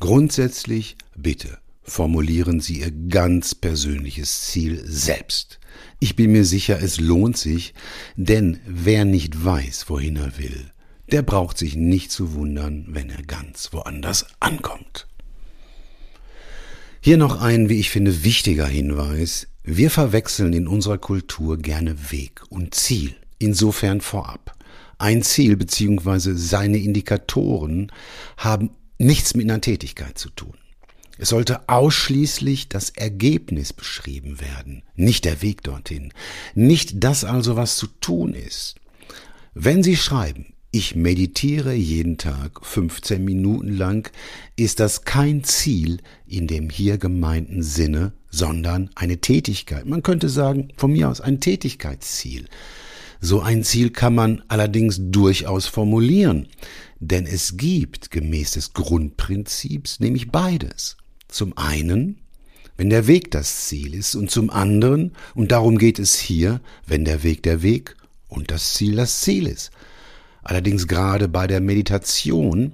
Grundsätzlich 0.03 0.98
bitte 1.15 1.60
formulieren 1.81 2.60
Sie 2.60 2.81
Ihr 2.81 2.91
ganz 2.91 3.55
persönliches 3.55 4.48
Ziel 4.48 4.83
selbst. 4.83 5.62
Ich 6.01 6.17
bin 6.17 6.33
mir 6.33 6.43
sicher, 6.43 6.77
es 6.83 7.00
lohnt 7.00 7.38
sich, 7.38 7.74
denn 8.17 8.60
wer 8.67 9.05
nicht 9.05 9.45
weiß, 9.45 9.86
wohin 9.88 10.17
er 10.17 10.38
will, 10.38 10.72
der 11.10 11.22
braucht 11.22 11.57
sich 11.57 11.77
nicht 11.77 12.12
zu 12.12 12.33
wundern, 12.33 12.86
wenn 12.89 13.10
er 13.10 13.24
ganz 13.24 13.69
woanders 13.72 14.25
ankommt. 14.41 15.07
Hier 17.00 17.15
noch 17.15 17.41
ein, 17.41 17.69
wie 17.69 17.79
ich 17.79 17.89
finde, 17.89 18.25
wichtiger 18.25 18.67
Hinweis. 18.67 19.48
Wir 19.63 19.89
verwechseln 19.89 20.51
in 20.51 20.67
unserer 20.67 20.98
Kultur 20.98 21.57
gerne 21.57 22.12
Weg 22.12 22.41
und 22.50 22.75
Ziel. 22.75 23.15
Insofern 23.39 24.01
vorab. 24.01 24.53
Ein 24.98 25.24
Ziel 25.24 25.55
bzw. 25.55 26.33
seine 26.33 26.79
Indikatoren 26.79 27.89
haben 28.36 28.72
nichts 29.03 29.36
mit 29.36 29.50
einer 29.50 29.62
Tätigkeit 29.62 30.17
zu 30.17 30.29
tun. 30.29 30.53
Es 31.17 31.29
sollte 31.29 31.69
ausschließlich 31.69 32.69
das 32.69 32.89
Ergebnis 32.89 33.72
beschrieben 33.72 34.41
werden, 34.41 34.83
nicht 34.95 35.25
der 35.25 35.41
Weg 35.41 35.62
dorthin, 35.63 36.12
nicht 36.55 37.03
das 37.03 37.24
also, 37.24 37.55
was 37.55 37.77
zu 37.77 37.88
tun 37.88 38.33
ist. 38.33 38.75
Wenn 39.53 39.83
Sie 39.83 39.95
schreiben, 39.95 40.53
ich 40.72 40.95
meditiere 40.95 41.74
jeden 41.74 42.17
Tag 42.17 42.65
15 42.65 43.24
Minuten 43.24 43.77
lang, 43.77 44.12
ist 44.55 44.79
das 44.79 45.03
kein 45.03 45.43
Ziel 45.43 46.00
in 46.25 46.48
dem 46.48 46.72
hier 46.72 46.98
gemeinten 46.98 47.61
Sinne, 47.61 48.13
sondern 48.31 48.89
eine 48.96 49.18
Tätigkeit. 49.18 49.85
Man 49.85 50.01
könnte 50.01 50.29
sagen, 50.29 50.70
von 50.75 50.92
mir 50.92 51.09
aus 51.09 51.22
ein 51.22 51.39
Tätigkeitsziel. 51.39 52.48
So 53.22 53.39
ein 53.42 53.63
Ziel 53.63 53.92
kann 53.92 54.16
man 54.16 54.42
allerdings 54.48 55.00
durchaus 55.00 55.68
formulieren. 55.68 56.48
Denn 57.05 57.25
es 57.25 57.57
gibt 57.57 58.11
gemäß 58.11 58.51
des 58.51 58.72
Grundprinzips 58.72 60.00
nämlich 60.00 60.31
beides. 60.31 60.96
Zum 61.27 61.57
einen, 61.57 62.22
wenn 62.77 62.89
der 62.89 63.07
Weg 63.07 63.29
das 63.31 63.66
Ziel 63.66 63.94
ist, 63.94 64.16
und 64.16 64.31
zum 64.31 64.50
anderen, 64.50 65.11
und 65.35 65.51
darum 65.51 65.77
geht 65.77 66.00
es 66.00 66.18
hier, 66.18 66.61
wenn 66.87 67.03
der 67.03 67.24
Weg 67.24 67.44
der 67.44 67.61
Weg 67.61 67.98
und 68.29 68.51
das 68.51 68.75
Ziel 68.75 68.96
das 68.96 69.20
Ziel 69.20 69.48
ist. 69.48 69.72
Allerdings 70.44 70.87
gerade 70.87 71.27
bei 71.27 71.46
der 71.46 71.59
Meditation 71.59 72.74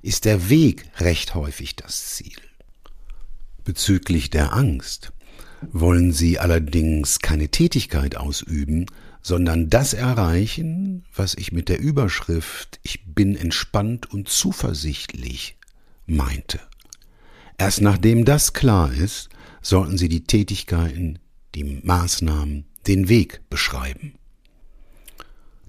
ist 0.00 0.24
der 0.24 0.48
Weg 0.48 0.86
recht 0.96 1.34
häufig 1.34 1.76
das 1.76 2.14
Ziel. 2.14 2.40
Bezüglich 3.62 4.30
der 4.30 4.54
Angst 4.54 5.12
wollen 5.70 6.12
Sie 6.12 6.38
allerdings 6.38 7.18
keine 7.18 7.50
Tätigkeit 7.50 8.16
ausüben, 8.16 8.86
sondern 9.26 9.70
das 9.70 9.92
erreichen, 9.92 11.04
was 11.12 11.34
ich 11.34 11.50
mit 11.50 11.68
der 11.68 11.80
Überschrift 11.80 12.78
Ich 12.84 13.06
bin 13.06 13.34
entspannt 13.34 14.08
und 14.08 14.28
zuversichtlich 14.28 15.56
meinte. 16.06 16.60
Erst 17.58 17.80
nachdem 17.80 18.24
das 18.24 18.52
klar 18.52 18.92
ist, 18.92 19.28
sollten 19.60 19.98
Sie 19.98 20.08
die 20.08 20.22
Tätigkeiten, 20.22 21.18
die 21.56 21.64
Maßnahmen, 21.64 22.66
den 22.86 23.08
Weg 23.08 23.40
beschreiben. 23.50 24.14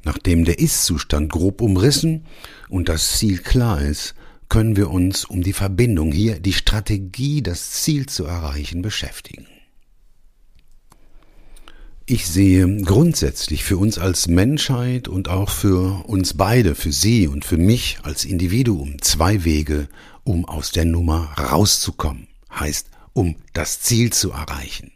Nachdem 0.04 0.46
der 0.46 0.60
Ist-Zustand 0.60 1.32
grob 1.32 1.60
umrissen 1.60 2.28
und 2.70 2.90
das 2.90 3.18
Ziel 3.18 3.40
klar 3.40 3.82
ist, 3.82 4.14
können 4.50 4.76
wir 4.76 4.92
uns 4.92 5.26
um 5.26 5.42
die 5.42 5.54
Verbindung 5.54 6.12
hier, 6.12 6.40
die 6.40 6.54
Strategie, 6.54 7.42
das 7.42 7.72
Ziel 7.72 8.06
zu 8.06 8.26
erreichen, 8.26 8.84
beschäftigen. 8.84 9.48
Ich 12.10 12.26
sehe 12.26 12.84
grundsätzlich 12.84 13.66
für 13.66 13.78
uns 13.78 13.98
als 13.98 14.30
Menschheit 14.30 15.10
und 15.10 15.28
auch 15.28 15.50
für 15.50 16.06
uns 16.06 16.36
beide, 16.36 16.74
für 16.74 16.94
Sie 16.94 17.28
und 17.28 17.44
für 17.44 17.58
mich 17.58 17.98
als 18.04 18.24
Individuum 18.24 19.02
zwei 19.02 19.44
Wege, 19.44 19.90
um 20.24 20.46
aus 20.46 20.72
der 20.72 20.86
Nummer 20.86 21.34
rauszukommen, 21.38 22.30
heißt, 22.50 22.88
um 23.12 23.36
das 23.52 23.82
Ziel 23.82 24.14
zu 24.14 24.32
erreichen. 24.32 24.94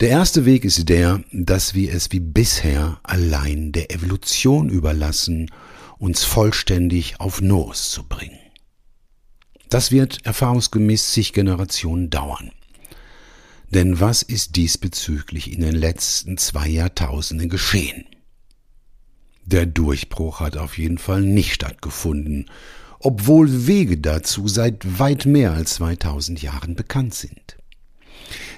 Der 0.00 0.08
erste 0.08 0.44
Weg 0.44 0.64
ist 0.64 0.88
der, 0.88 1.22
dass 1.30 1.72
wir 1.72 1.94
es 1.94 2.10
wie 2.10 2.18
bisher 2.18 2.98
allein 3.04 3.70
der 3.70 3.92
Evolution 3.92 4.68
überlassen, 4.68 5.52
uns 5.98 6.24
vollständig 6.24 7.20
auf 7.20 7.40
Nos 7.40 7.92
zu 7.92 8.02
bringen. 8.02 8.40
Das 9.68 9.92
wird 9.92 10.26
erfahrungsgemäß 10.26 11.12
zig 11.12 11.32
Generationen 11.32 12.10
dauern. 12.10 12.50
Denn 13.70 14.00
was 14.00 14.22
ist 14.22 14.56
diesbezüglich 14.56 15.52
in 15.52 15.60
den 15.60 15.74
letzten 15.74 16.38
zwei 16.38 16.68
Jahrtausenden 16.68 17.48
geschehen? 17.48 18.06
Der 19.44 19.66
Durchbruch 19.66 20.40
hat 20.40 20.56
auf 20.56 20.78
jeden 20.78 20.98
Fall 20.98 21.22
nicht 21.22 21.54
stattgefunden, 21.54 22.50
obwohl 23.00 23.66
Wege 23.66 23.98
dazu 23.98 24.48
seit 24.48 24.98
weit 24.98 25.26
mehr 25.26 25.52
als 25.52 25.74
2000 25.74 26.42
Jahren 26.42 26.74
bekannt 26.74 27.14
sind. 27.14 27.56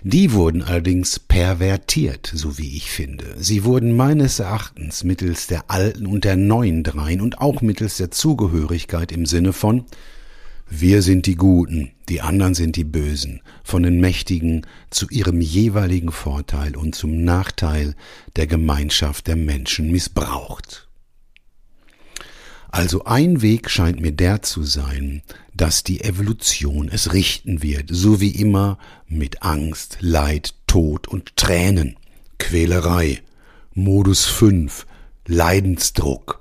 Die 0.02 0.32
wurden 0.32 0.62
allerdings 0.62 1.18
pervertiert, 1.18 2.30
so 2.34 2.58
wie 2.58 2.76
ich 2.76 2.90
finde. 2.90 3.34
Sie 3.38 3.64
wurden 3.64 3.94
meines 3.94 4.38
Erachtens 4.38 5.04
mittels 5.04 5.46
der 5.46 5.70
alten 5.70 6.06
und 6.06 6.24
der 6.24 6.36
neuen 6.36 6.82
Dreien 6.82 7.20
und 7.20 7.40
auch 7.40 7.60
mittels 7.60 7.98
der 7.98 8.10
Zugehörigkeit 8.10 9.12
im 9.12 9.26
Sinne 9.26 9.52
von 9.52 9.84
wir 10.72 11.02
sind 11.02 11.26
die 11.26 11.34
Guten, 11.34 11.90
die 12.08 12.20
anderen 12.20 12.54
sind 12.54 12.76
die 12.76 12.84
Bösen, 12.84 13.42
von 13.64 13.82
den 13.82 13.98
Mächtigen 13.98 14.64
zu 14.88 15.08
ihrem 15.10 15.40
jeweiligen 15.40 16.12
Vorteil 16.12 16.76
und 16.76 16.94
zum 16.94 17.24
Nachteil 17.24 17.96
der 18.36 18.46
Gemeinschaft 18.46 19.26
der 19.26 19.34
Menschen 19.34 19.90
missbraucht. 19.90 20.88
Also 22.68 23.04
ein 23.04 23.42
Weg 23.42 23.68
scheint 23.68 24.00
mir 24.00 24.12
der 24.12 24.42
zu 24.42 24.62
sein, 24.62 25.22
dass 25.52 25.82
die 25.82 26.02
Evolution 26.02 26.88
es 26.88 27.12
richten 27.12 27.64
wird, 27.64 27.88
so 27.90 28.20
wie 28.20 28.30
immer 28.30 28.78
mit 29.08 29.42
Angst, 29.42 29.98
Leid, 30.00 30.54
Tod 30.68 31.08
und 31.08 31.36
Tränen, 31.36 31.96
Quälerei, 32.38 33.22
Modus 33.74 34.24
5, 34.26 34.86
Leidensdruck, 35.26 36.40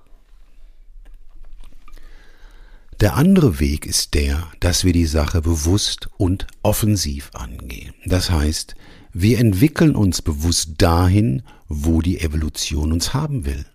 der 3.00 3.16
andere 3.16 3.60
Weg 3.60 3.86
ist 3.86 4.14
der, 4.14 4.48
dass 4.60 4.84
wir 4.84 4.94
die 4.94 5.06
Sache 5.06 5.42
bewusst 5.42 6.10
und 6.18 6.48
offensiv 6.64 7.32
angehen. 7.34 7.94
Das 8.06 8.30
heißt, 8.30 8.76
wir 9.14 9.40
entwickeln 9.40 9.96
uns 9.96 10.22
bewusst 10.22 10.74
dahin, 10.78 11.44
wo 11.68 12.02
die 12.02 12.20
Evolution 12.20 12.92
uns 12.92 13.14
haben 13.14 13.46
will. 13.46 13.66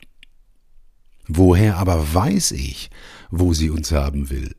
Woher 1.26 1.78
aber 1.78 2.12
weiß 2.12 2.52
ich, 2.52 2.90
wo 3.30 3.54
sie 3.54 3.70
uns 3.70 3.92
haben 3.92 4.28
will? 4.28 4.54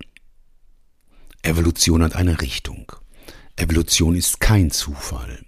Evolution 1.44 2.02
hat 2.02 2.16
eine 2.16 2.42
Richtung. 2.42 2.92
Evolution 3.56 4.16
ist 4.16 4.40
kein 4.40 4.72
Zufall. 4.72 5.46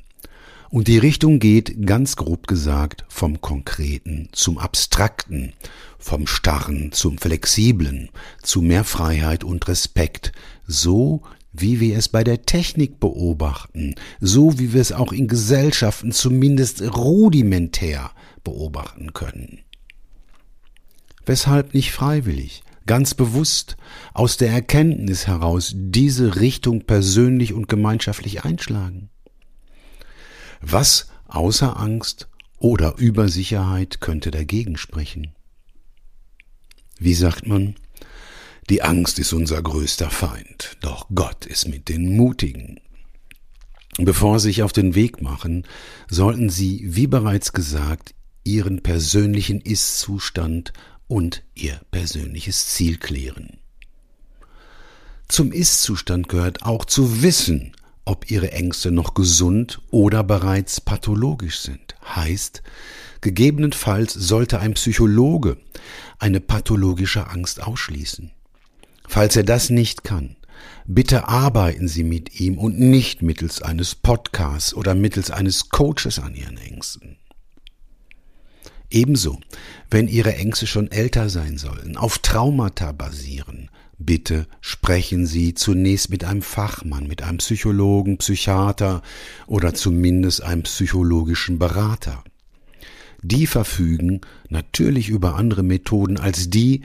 Und 0.69 0.87
die 0.87 0.97
Richtung 0.97 1.39
geht, 1.39 1.85
ganz 1.85 2.15
grob 2.15 2.47
gesagt, 2.47 3.05
vom 3.07 3.39
Konkreten 3.39 4.29
zum 4.33 4.57
Abstrakten, 4.57 5.53
vom 5.97 6.27
Starren 6.27 6.91
zum 6.91 7.17
Flexiblen, 7.17 8.09
zu 8.43 8.61
mehr 8.61 8.83
Freiheit 8.83 9.43
und 9.43 9.67
Respekt, 9.67 10.33
so 10.65 11.21
wie 11.53 11.79
wir 11.79 11.97
es 11.97 12.09
bei 12.09 12.23
der 12.23 12.43
Technik 12.43 12.99
beobachten, 12.99 13.95
so 14.19 14.59
wie 14.59 14.73
wir 14.73 14.81
es 14.81 14.91
auch 14.91 15.11
in 15.11 15.27
Gesellschaften 15.27 16.11
zumindest 16.11 16.81
rudimentär 16.81 18.11
beobachten 18.43 19.13
können. 19.13 19.59
Weshalb 21.25 21.73
nicht 21.73 21.91
freiwillig, 21.91 22.63
ganz 22.85 23.13
bewusst, 23.13 23.77
aus 24.13 24.37
der 24.37 24.49
Erkenntnis 24.49 25.27
heraus 25.27 25.73
diese 25.75 26.35
Richtung 26.37 26.85
persönlich 26.85 27.53
und 27.53 27.67
gemeinschaftlich 27.67 28.45
einschlagen? 28.45 29.09
Was 30.61 31.07
außer 31.27 31.77
Angst 31.77 32.27
oder 32.57 32.97
Übersicherheit 32.97 34.01
könnte 34.01 34.31
dagegen 34.31 34.77
sprechen? 34.77 35.33
Wie 36.99 37.13
sagt 37.13 37.47
man? 37.47 37.75
Die 38.69 38.81
Angst 38.81 39.19
ist 39.19 39.33
unser 39.33 39.61
größter 39.61 40.09
Feind, 40.09 40.77
doch 40.81 41.07
Gott 41.13 41.45
ist 41.45 41.67
mit 41.67 41.87
den 41.87 42.17
Mutigen. 42.17 42.79
Bevor 43.97 44.39
Sie 44.39 44.49
sich 44.49 44.63
auf 44.63 44.73
den 44.73 44.93
Weg 44.93 45.21
machen, 45.21 45.65
sollten 46.09 46.49
Sie, 46.49 46.83
wie 46.85 47.07
bereits 47.07 47.53
gesagt, 47.53 48.13
Ihren 48.43 48.83
persönlichen 48.83 49.61
Ist-Zustand 49.61 50.73
und 51.07 51.43
Ihr 51.55 51.79
persönliches 51.91 52.67
Ziel 52.67 52.97
klären. 52.97 53.57
Zum 55.27 55.51
Ist-Zustand 55.51 56.29
gehört 56.29 56.63
auch 56.63 56.85
zu 56.85 57.21
wissen, 57.21 57.75
ob 58.07 58.31
Ihre 58.31 58.51
Ängste 58.51 58.91
noch 58.91 59.13
gesund 59.13 59.81
oder 59.91 60.23
bereits 60.23 60.79
pathologisch 60.81 61.59
sind. 61.59 61.95
Heißt, 62.15 62.63
gegebenenfalls 63.21 64.13
sollte 64.13 64.59
ein 64.59 64.73
Psychologe 64.73 65.57
eine 66.19 66.39
pathologische 66.39 67.27
Angst 67.29 67.61
ausschließen. 67.61 68.31
Falls 69.07 69.35
er 69.35 69.43
das 69.43 69.69
nicht 69.69 70.03
kann, 70.03 70.37
bitte 70.85 71.27
arbeiten 71.27 71.87
Sie 71.87 72.03
mit 72.03 72.39
ihm 72.39 72.57
und 72.57 72.79
nicht 72.79 73.21
mittels 73.21 73.61
eines 73.61 73.95
Podcasts 73.95 74.73
oder 74.73 74.95
mittels 74.95 75.29
eines 75.29 75.69
Coaches 75.69 76.19
an 76.19 76.33
Ihren 76.33 76.57
Ängsten. 76.57 77.17
Ebenso, 78.89 79.39
wenn 79.91 80.07
Ihre 80.07 80.35
Ängste 80.35 80.65
schon 80.65 80.89
älter 80.91 81.29
sein 81.29 81.57
sollen, 81.57 81.97
auf 81.97 82.19
Traumata 82.19 82.93
basieren, 82.93 83.69
bitte 83.97 84.47
sprechen 84.61 85.25
Sie 85.25 85.53
zunächst 85.53 86.09
mit 86.09 86.23
einem 86.23 86.41
Fachmann, 86.41 87.07
mit 87.07 87.21
einem 87.23 87.39
Psychologen, 87.39 88.17
Psychiater 88.17 89.01
oder 89.47 89.73
zumindest 89.73 90.43
einem 90.43 90.63
psychologischen 90.63 91.59
Berater. 91.59 92.23
Die 93.21 93.47
verfügen 93.47 94.21
natürlich 94.49 95.09
über 95.09 95.35
andere 95.35 95.63
Methoden 95.63 96.17
als 96.17 96.49
die, 96.49 96.81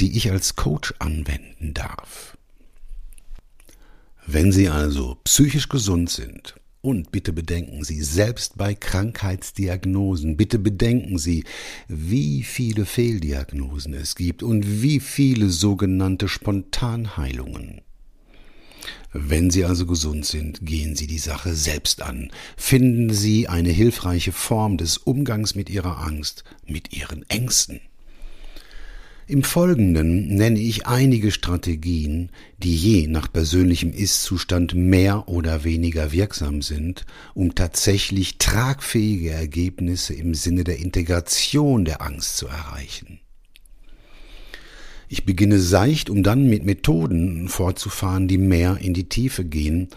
die 0.00 0.16
ich 0.16 0.30
als 0.30 0.56
Coach 0.56 0.94
anwenden 0.98 1.74
darf. 1.74 2.36
Wenn 4.26 4.50
Sie 4.50 4.68
also 4.68 5.18
psychisch 5.24 5.68
gesund 5.68 6.10
sind, 6.10 6.56
und 6.86 7.10
bitte 7.10 7.32
bedenken 7.32 7.82
Sie, 7.82 8.00
selbst 8.00 8.56
bei 8.56 8.72
Krankheitsdiagnosen, 8.72 10.36
bitte 10.36 10.60
bedenken 10.60 11.18
Sie, 11.18 11.42
wie 11.88 12.44
viele 12.44 12.86
Fehldiagnosen 12.86 13.92
es 13.92 14.14
gibt 14.14 14.44
und 14.44 14.82
wie 14.82 15.00
viele 15.00 15.50
sogenannte 15.50 16.28
Spontanheilungen. 16.28 17.80
Wenn 19.12 19.50
Sie 19.50 19.64
also 19.64 19.84
gesund 19.84 20.26
sind, 20.26 20.64
gehen 20.64 20.94
Sie 20.94 21.08
die 21.08 21.18
Sache 21.18 21.56
selbst 21.56 22.02
an. 22.02 22.30
Finden 22.56 23.12
Sie 23.12 23.48
eine 23.48 23.70
hilfreiche 23.70 24.30
Form 24.30 24.76
des 24.76 24.96
Umgangs 24.96 25.56
mit 25.56 25.68
Ihrer 25.68 25.98
Angst, 26.06 26.44
mit 26.66 26.92
Ihren 26.92 27.28
Ängsten. 27.28 27.80
Im 29.28 29.42
Folgenden 29.42 30.36
nenne 30.36 30.60
ich 30.60 30.86
einige 30.86 31.32
Strategien, 31.32 32.30
die 32.58 32.76
je 32.76 33.08
nach 33.08 33.32
persönlichem 33.32 33.92
Ist-Zustand 33.92 34.74
mehr 34.74 35.28
oder 35.28 35.64
weniger 35.64 36.12
wirksam 36.12 36.62
sind, 36.62 37.04
um 37.34 37.56
tatsächlich 37.56 38.38
tragfähige 38.38 39.30
Ergebnisse 39.30 40.14
im 40.14 40.34
Sinne 40.34 40.62
der 40.62 40.78
Integration 40.78 41.84
der 41.84 42.02
Angst 42.02 42.36
zu 42.36 42.46
erreichen. 42.46 43.18
Ich 45.08 45.24
beginne 45.24 45.58
seicht, 45.58 46.08
um 46.08 46.22
dann 46.22 46.46
mit 46.48 46.64
Methoden 46.64 47.48
fortzufahren, 47.48 48.28
die 48.28 48.38
mehr 48.38 48.78
in 48.80 48.94
die 48.94 49.08
Tiefe 49.08 49.44
gehen 49.44 49.88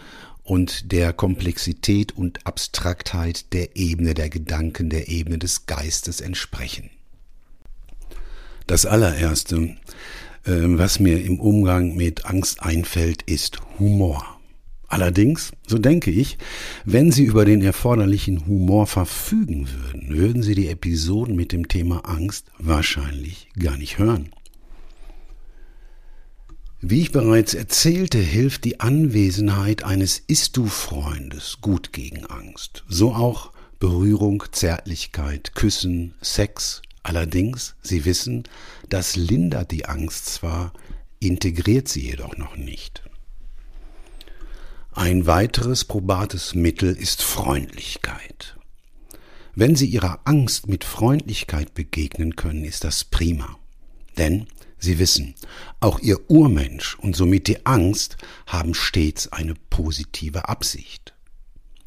und 0.42 0.90
der 0.90 1.12
Komplexität 1.12 2.16
und 2.16 2.44
Abstraktheit 2.48 3.52
der 3.52 3.76
Ebene 3.76 4.14
der 4.14 4.28
Gedanken, 4.28 4.90
der 4.90 5.06
Ebene 5.06 5.38
des 5.38 5.66
Geistes 5.66 6.20
entsprechen. 6.20 6.90
Das 8.70 8.86
allererste, 8.86 9.74
äh, 10.44 10.52
was 10.52 11.00
mir 11.00 11.24
im 11.24 11.40
Umgang 11.40 11.96
mit 11.96 12.26
Angst 12.26 12.62
einfällt, 12.62 13.22
ist 13.22 13.58
Humor. 13.80 14.24
Allerdings, 14.86 15.50
so 15.66 15.76
denke 15.76 16.12
ich, 16.12 16.38
wenn 16.84 17.10
Sie 17.10 17.24
über 17.24 17.44
den 17.44 17.62
erforderlichen 17.62 18.46
Humor 18.46 18.86
verfügen 18.86 19.66
würden, 19.68 20.10
würden 20.10 20.44
Sie 20.44 20.54
die 20.54 20.68
Episoden 20.68 21.34
mit 21.34 21.50
dem 21.50 21.66
Thema 21.66 22.08
Angst 22.08 22.52
wahrscheinlich 22.58 23.48
gar 23.58 23.76
nicht 23.76 23.98
hören. 23.98 24.30
Wie 26.80 27.00
ich 27.00 27.10
bereits 27.10 27.54
erzählte, 27.54 28.18
hilft 28.18 28.64
die 28.64 28.78
Anwesenheit 28.78 29.82
eines 29.82 30.22
Ist-Du-Freundes 30.28 31.58
gut 31.60 31.92
gegen 31.92 32.24
Angst. 32.26 32.84
So 32.86 33.14
auch 33.14 33.50
Berührung, 33.80 34.44
Zärtlichkeit, 34.52 35.56
Küssen, 35.56 36.14
Sex, 36.20 36.82
Allerdings, 37.02 37.76
Sie 37.82 38.04
wissen, 38.04 38.44
das 38.88 39.16
lindert 39.16 39.70
die 39.70 39.86
Angst 39.86 40.26
zwar, 40.26 40.72
integriert 41.20 41.88
sie 41.88 42.08
jedoch 42.08 42.36
noch 42.36 42.56
nicht. 42.56 43.02
Ein 44.92 45.26
weiteres 45.26 45.84
probates 45.84 46.54
Mittel 46.54 46.94
ist 46.96 47.22
Freundlichkeit. 47.22 48.56
Wenn 49.54 49.76
Sie 49.76 49.86
Ihrer 49.86 50.20
Angst 50.24 50.68
mit 50.68 50.84
Freundlichkeit 50.84 51.74
begegnen 51.74 52.36
können, 52.36 52.64
ist 52.64 52.84
das 52.84 53.04
prima. 53.04 53.58
Denn 54.18 54.46
Sie 54.78 54.98
wissen, 54.98 55.34
auch 55.80 56.00
Ihr 56.00 56.30
Urmensch 56.30 56.96
und 56.98 57.14
somit 57.14 57.46
die 57.46 57.66
Angst 57.66 58.16
haben 58.46 58.74
stets 58.74 59.28
eine 59.28 59.54
positive 59.68 60.48
Absicht. 60.48 61.14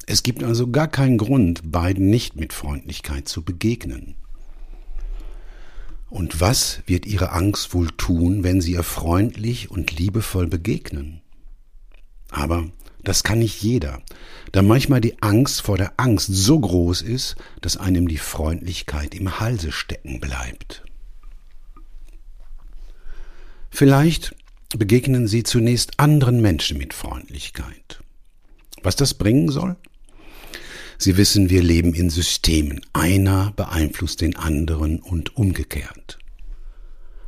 Es 0.06 0.22
gibt 0.22 0.44
also 0.44 0.70
gar 0.70 0.88
keinen 0.88 1.18
Grund, 1.18 1.72
beiden 1.72 2.08
nicht 2.08 2.36
mit 2.36 2.52
Freundlichkeit 2.52 3.28
zu 3.28 3.42
begegnen. 3.42 4.14
Und 6.14 6.40
was 6.40 6.80
wird 6.86 7.06
ihre 7.06 7.32
Angst 7.32 7.74
wohl 7.74 7.88
tun, 7.88 8.44
wenn 8.44 8.60
sie 8.60 8.74
ihr 8.74 8.84
freundlich 8.84 9.72
und 9.72 9.98
liebevoll 9.98 10.46
begegnen? 10.46 11.22
Aber 12.30 12.70
das 13.02 13.24
kann 13.24 13.40
nicht 13.40 13.60
jeder, 13.60 14.00
da 14.52 14.62
manchmal 14.62 15.00
die 15.00 15.20
Angst 15.24 15.62
vor 15.62 15.76
der 15.76 15.94
Angst 15.96 16.28
so 16.30 16.60
groß 16.60 17.02
ist, 17.02 17.34
dass 17.62 17.76
einem 17.76 18.06
die 18.06 18.18
Freundlichkeit 18.18 19.12
im 19.12 19.40
Halse 19.40 19.72
stecken 19.72 20.20
bleibt. 20.20 20.84
Vielleicht 23.72 24.36
begegnen 24.68 25.26
Sie 25.26 25.42
zunächst 25.42 25.98
anderen 25.98 26.40
Menschen 26.40 26.78
mit 26.78 26.94
Freundlichkeit. 26.94 28.04
Was 28.84 28.94
das 28.94 29.14
bringen 29.14 29.48
soll? 29.48 29.74
Sie 31.04 31.18
wissen, 31.18 31.50
wir 31.50 31.62
leben 31.62 31.92
in 31.92 32.08
Systemen. 32.08 32.80
Einer 32.94 33.52
beeinflusst 33.56 34.22
den 34.22 34.36
anderen 34.36 35.00
und 35.00 35.36
umgekehrt. 35.36 36.18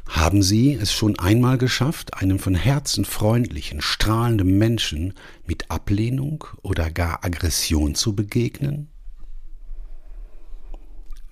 Haben 0.08 0.42
Sie 0.42 0.72
es 0.72 0.94
schon 0.94 1.18
einmal 1.18 1.58
geschafft, 1.58 2.14
einem 2.14 2.38
von 2.38 2.54
Herzen 2.54 3.04
freundlichen, 3.04 3.82
strahlenden 3.82 4.56
Menschen 4.56 5.12
mit 5.46 5.70
Ablehnung 5.70 6.44
oder 6.62 6.90
gar 6.90 7.22
Aggression 7.22 7.94
zu 7.94 8.16
begegnen? 8.16 8.88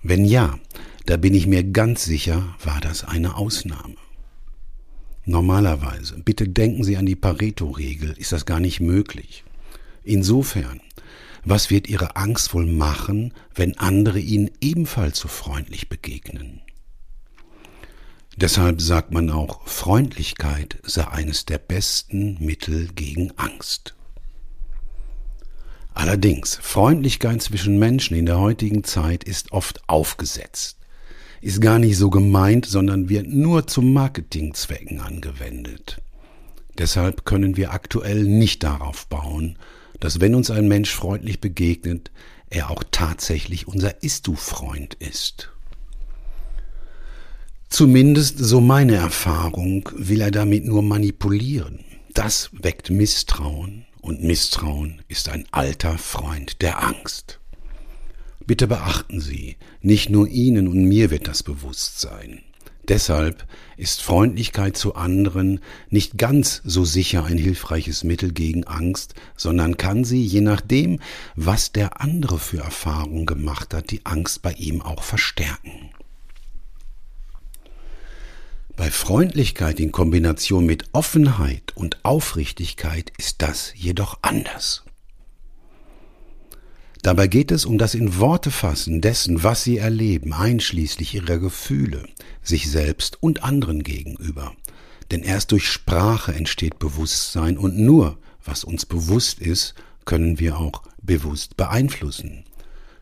Wenn 0.03 0.23
ja, 0.23 0.59
da 1.07 1.17
bin 1.17 1.33
ich 1.33 1.47
mir 1.47 1.63
ganz 1.63 2.05
sicher, 2.05 2.55
war 2.63 2.79
das 2.79 3.03
eine 3.03 3.37
Ausnahme. 3.37 3.95
Normalerweise, 5.25 6.21
bitte 6.23 6.47
denken 6.47 6.83
Sie 6.83 6.95
an 6.95 7.07
die 7.07 7.15
Pareto-Regel, 7.15 8.11
ist 8.19 8.33
das 8.33 8.45
gar 8.45 8.59
nicht 8.59 8.81
möglich. 8.81 9.43
Insofern 10.03 10.79
was 11.45 11.69
wird 11.69 11.87
ihre 11.87 12.15
Angst 12.15 12.53
wohl 12.53 12.65
machen, 12.65 13.33
wenn 13.53 13.77
andere 13.77 14.19
ihnen 14.19 14.51
ebenfalls 14.61 15.19
so 15.19 15.27
freundlich 15.27 15.89
begegnen? 15.89 16.61
Deshalb 18.35 18.81
sagt 18.81 19.11
man 19.11 19.29
auch, 19.29 19.65
Freundlichkeit 19.65 20.79
sei 20.83 21.07
eines 21.07 21.45
der 21.45 21.57
besten 21.57 22.43
Mittel 22.43 22.89
gegen 22.93 23.31
Angst. 23.37 23.95
Allerdings, 25.93 26.59
Freundlichkeit 26.61 27.41
zwischen 27.41 27.79
Menschen 27.79 28.17
in 28.17 28.25
der 28.25 28.39
heutigen 28.39 28.83
Zeit 28.83 29.23
ist 29.23 29.53
oft 29.53 29.87
aufgesetzt, 29.87 30.77
ist 31.39 31.61
gar 31.61 31.79
nicht 31.79 31.95
so 31.95 32.09
gemeint, 32.09 32.65
sondern 32.65 33.07
wird 33.07 33.27
nur 33.27 33.67
zu 33.67 33.81
Marketingzwecken 33.81 34.99
angewendet. 34.99 36.01
Deshalb 36.77 37.23
können 37.23 37.55
wir 37.55 37.71
aktuell 37.71 38.25
nicht 38.25 38.63
darauf 38.63 39.07
bauen, 39.07 39.57
dass 40.05 40.21
wenn 40.21 40.35
uns 40.35 40.51
ein 40.51 40.67
Mensch 40.67 40.93
freundlich 40.93 41.41
begegnet, 41.41 42.11
er 42.51 42.69
auch 42.69 42.83
tatsächlich 42.91 43.67
unser 43.67 44.03
Ist-Du-Freund 44.03 44.93
ist. 44.93 45.49
Zumindest, 47.69 48.37
so 48.37 48.61
meine 48.61 48.97
Erfahrung, 48.97 49.89
will 49.95 50.21
er 50.21 50.29
damit 50.29 50.63
nur 50.63 50.83
manipulieren. 50.83 51.79
Das 52.13 52.51
weckt 52.53 52.91
Misstrauen 52.91 53.87
und 53.99 54.21
Misstrauen 54.23 55.01
ist 55.07 55.27
ein 55.27 55.47
alter 55.49 55.97
Freund 55.97 56.61
der 56.61 56.83
Angst. 56.83 57.39
Bitte 58.45 58.67
beachten 58.67 59.19
Sie, 59.19 59.57
nicht 59.81 60.11
nur 60.11 60.27
Ihnen 60.27 60.67
und 60.67 60.85
mir 60.85 61.09
wird 61.09 61.27
das 61.27 61.41
bewusst 61.41 61.99
sein. 61.99 62.43
Deshalb 62.87 63.47
ist 63.77 64.01
Freundlichkeit 64.01 64.77
zu 64.77 64.95
anderen 64.95 65.59
nicht 65.89 66.17
ganz 66.17 66.61
so 66.63 66.85
sicher 66.85 67.25
ein 67.25 67.37
hilfreiches 67.37 68.03
Mittel 68.03 68.31
gegen 68.31 68.63
Angst, 68.65 69.15
sondern 69.35 69.77
kann 69.77 70.05
sie, 70.05 70.23
je 70.23 70.41
nachdem, 70.41 70.99
was 71.35 71.71
der 71.71 71.99
andere 72.01 72.39
für 72.39 72.59
Erfahrungen 72.59 73.25
gemacht 73.25 73.73
hat, 73.73 73.91
die 73.91 74.05
Angst 74.05 74.41
bei 74.43 74.53
ihm 74.53 74.81
auch 74.81 75.03
verstärken. 75.03 75.89
Bei 78.75 78.91
Freundlichkeit 78.91 79.79
in 79.79 79.91
Kombination 79.91 80.65
mit 80.65 80.85
Offenheit 80.91 81.71
und 81.75 82.03
Aufrichtigkeit 82.03 83.11
ist 83.17 83.41
das 83.41 83.73
jedoch 83.75 84.19
anders. 84.21 84.84
Dabei 87.05 87.27
geht 87.27 87.51
es 87.51 87.65
um 87.65 87.77
das 87.77 87.93
in 87.93 88.17
Worte 88.17 88.49
fassen 88.49 88.99
dessen, 88.99 89.43
was 89.43 89.63
sie 89.63 89.77
erleben, 89.77 90.33
einschließlich 90.33 91.13
ihrer 91.13 91.37
Gefühle, 91.37 92.07
sich 92.41 92.67
selbst 92.67 93.21
und 93.21 93.43
anderen 93.43 93.83
gegenüber. 93.83 94.55
Denn 95.11 95.21
erst 95.21 95.51
durch 95.51 95.69
Sprache 95.69 96.33
entsteht 96.33 96.79
Bewusstsein 96.79 97.59
und 97.59 97.77
nur, 97.77 98.17
was 98.43 98.63
uns 98.63 98.87
bewusst 98.87 99.39
ist, 99.39 99.75
können 100.05 100.39
wir 100.39 100.57
auch 100.57 100.81
bewusst 100.99 101.57
beeinflussen. 101.57 102.43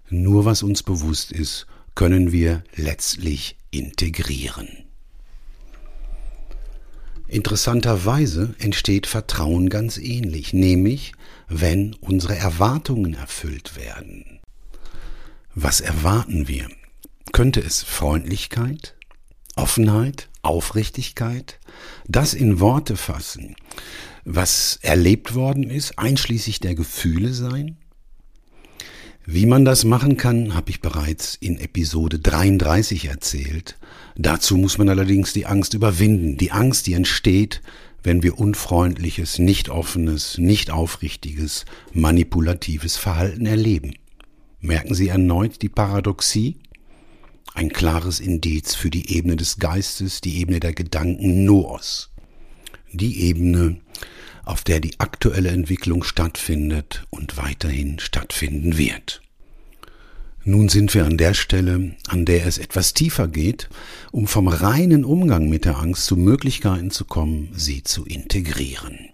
Nur 0.09 0.43
was 0.43 0.63
uns 0.63 0.83
bewusst 0.83 1.31
ist, 1.31 1.65
können 1.95 2.33
wir 2.33 2.65
letztlich 2.75 3.55
integrieren. 3.71 4.67
Interessanterweise 7.29 8.53
entsteht 8.59 9.07
Vertrauen 9.07 9.69
ganz 9.69 9.97
ähnlich, 9.97 10.51
nämlich 10.51 11.13
wenn 11.59 11.93
unsere 12.01 12.35
Erwartungen 12.35 13.13
erfüllt 13.13 13.75
werden. 13.75 14.39
Was 15.53 15.81
erwarten 15.81 16.47
wir? 16.47 16.67
Könnte 17.31 17.59
es 17.59 17.83
Freundlichkeit, 17.83 18.95
Offenheit, 19.55 20.29
Aufrichtigkeit, 20.41 21.59
das 22.07 22.33
in 22.33 22.59
Worte 22.59 22.95
fassen, 22.95 23.55
was 24.25 24.79
erlebt 24.81 25.35
worden 25.35 25.69
ist, 25.69 25.99
einschließlich 25.99 26.59
der 26.59 26.73
Gefühle 26.73 27.33
sein? 27.33 27.77
Wie 29.25 29.45
man 29.45 29.63
das 29.63 29.85
machen 29.85 30.17
kann, 30.17 30.53
habe 30.53 30.71
ich 30.71 30.81
bereits 30.81 31.35
in 31.35 31.59
Episode 31.59 32.19
33 32.19 33.05
erzählt. 33.05 33.77
Dazu 34.17 34.57
muss 34.57 34.77
man 34.77 34.89
allerdings 34.89 35.33
die 35.33 35.45
Angst 35.45 35.75
überwinden, 35.75 36.35
die 36.35 36.51
Angst, 36.51 36.87
die 36.87 36.93
entsteht, 36.93 37.61
wenn 38.03 38.21
wir 38.21 38.37
unfreundliches, 38.37 39.39
nicht 39.39 39.69
offenes, 39.69 40.37
nicht 40.37 40.69
aufrichtiges, 40.69 41.65
manipulatives 41.93 42.97
Verhalten 42.97 43.45
erleben. 43.45 43.95
Merken 44.59 44.93
Sie 44.93 45.07
erneut 45.07 45.61
die 45.61 45.69
Paradoxie? 45.69 46.57
Ein 47.53 47.69
klares 47.69 48.19
Indiz 48.19 48.75
für 48.75 48.89
die 48.89 49.15
Ebene 49.15 49.35
des 49.35 49.57
Geistes, 49.57 50.21
die 50.21 50.39
Ebene 50.39 50.59
der 50.59 50.73
Gedanken 50.73 51.45
Noos. 51.45 52.11
Die 52.91 53.21
Ebene, 53.21 53.79
auf 54.45 54.63
der 54.63 54.79
die 54.79 54.99
aktuelle 54.99 55.49
Entwicklung 55.49 56.03
stattfindet 56.03 57.05
und 57.09 57.37
weiterhin 57.37 57.99
stattfinden 57.99 58.77
wird. 58.77 59.22
Nun 60.45 60.67
sind 60.67 60.93
wir 60.93 61.05
an 61.05 61.17
der 61.17 61.33
Stelle, 61.33 61.95
an 62.07 62.25
der 62.25 62.45
es 62.45 62.57
etwas 62.57 62.93
tiefer 62.93 63.29
geht, 63.29 63.69
um 64.11 64.27
vom 64.27 64.49
reinen 64.49 65.05
Umgang 65.05 65.47
mit 65.47 65.63
der 65.63 65.77
Angst 65.77 66.05
zu 66.05 66.17
Möglichkeiten 66.17 66.91
zu 66.91 67.05
kommen, 67.05 67.49
sie 67.53 67.83
zu 67.83 68.03
integrieren. 68.05 69.09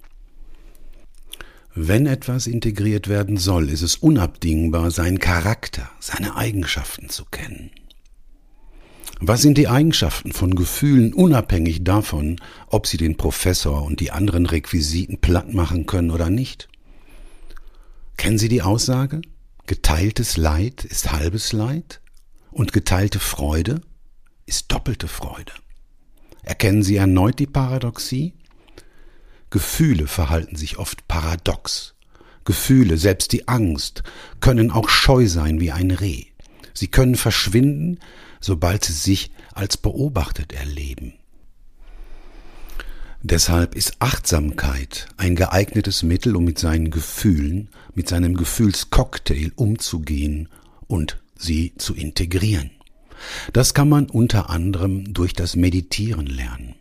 Wenn 1.75 2.07
etwas 2.07 2.47
integriert 2.47 3.07
werden 3.07 3.37
soll, 3.37 3.69
ist 3.69 3.83
es 3.83 3.95
unabdingbar, 3.95 4.89
seinen 4.89 5.19
Charakter, 5.19 5.89
seine 5.99 6.35
Eigenschaften 6.35 7.09
zu 7.09 7.25
kennen. 7.25 7.69
Was 9.21 9.43
sind 9.43 9.57
die 9.57 9.67
Eigenschaften 9.67 10.31
von 10.31 10.55
Gefühlen 10.55 11.13
unabhängig 11.13 11.83
davon, 11.83 12.37
ob 12.67 12.87
sie 12.87 12.97
den 12.97 13.17
Professor 13.17 13.83
und 13.83 13.99
die 13.99 14.11
anderen 14.11 14.45
Requisiten 14.47 15.19
platt 15.19 15.53
machen 15.53 15.85
können 15.85 16.09
oder 16.09 16.29
nicht? 16.29 16.69
Kennen 18.17 18.37
Sie 18.37 18.49
die 18.49 18.61
Aussage? 18.61 19.21
Geteiltes 19.69 20.36
Leid 20.36 20.84
ist 20.84 21.12
halbes 21.12 21.53
Leid 21.53 22.01
und 22.49 22.73
geteilte 22.73 23.19
Freude 23.19 23.82
ist 24.47 24.71
doppelte 24.71 25.08
Freude. 25.08 25.51
Erkennen 26.41 26.82
Sie 26.82 26.95
erneut 26.95 27.38
die 27.38 27.45
Paradoxie? 27.45 28.34
Gefühle 29.51 30.08
verhalten 30.08 30.55
sich 30.55 30.79
oft 30.79 31.08
paradox. 31.08 31.93
Gefühle, 32.45 32.97
selbst 32.97 33.32
die 33.32 33.47
Angst, 33.47 34.01
können 34.39 34.71
auch 34.71 34.89
scheu 34.89 35.27
sein 35.27 35.60
wie 35.60 35.71
ein 35.71 35.91
Reh. 35.91 36.25
Sie 36.73 36.88
können 36.88 37.13
verschwinden, 37.13 37.99
sobald 38.39 38.86
sie 38.86 38.93
sich 38.93 39.32
als 39.53 39.77
beobachtet 39.77 40.51
erleben. 40.51 41.18
Deshalb 43.21 43.75
ist 43.75 43.97
Achtsamkeit 43.99 45.08
ein 45.17 45.36
geeignetes 45.36 46.03
Mittel, 46.03 46.38
um 46.38 46.45
mit 46.45 46.58
seinen 46.58 46.89
Gefühlen, 46.89 47.69
mit 47.93 48.08
seinem 48.08 48.36
Gefühlscocktail 48.36 49.51
umzugehen 49.55 50.47
und 50.88 51.21
sie 51.38 51.73
zu 51.77 51.93
integrieren. 51.93 52.71
Das 53.51 53.73
kann 53.73 53.89
man 53.89 54.10
unter 54.10 54.49
anderem 54.49 55.13
durch 55.13 55.34
das 55.34 55.58
Meditieren 55.58 56.27
lernen. 56.27 56.75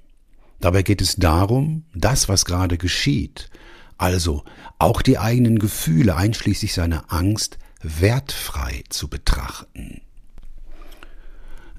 Dabei 0.60 0.82
geht 0.82 1.02
es 1.02 1.16
darum, 1.16 1.84
das, 1.92 2.28
was 2.28 2.44
gerade 2.44 2.78
geschieht, 2.78 3.50
also 3.96 4.44
auch 4.78 5.02
die 5.02 5.18
eigenen 5.18 5.58
Gefühle 5.58 6.14
einschließlich 6.14 6.72
seiner 6.72 7.12
Angst, 7.12 7.58
wertfrei 7.82 8.84
zu 8.88 9.08
betrachten. 9.08 10.02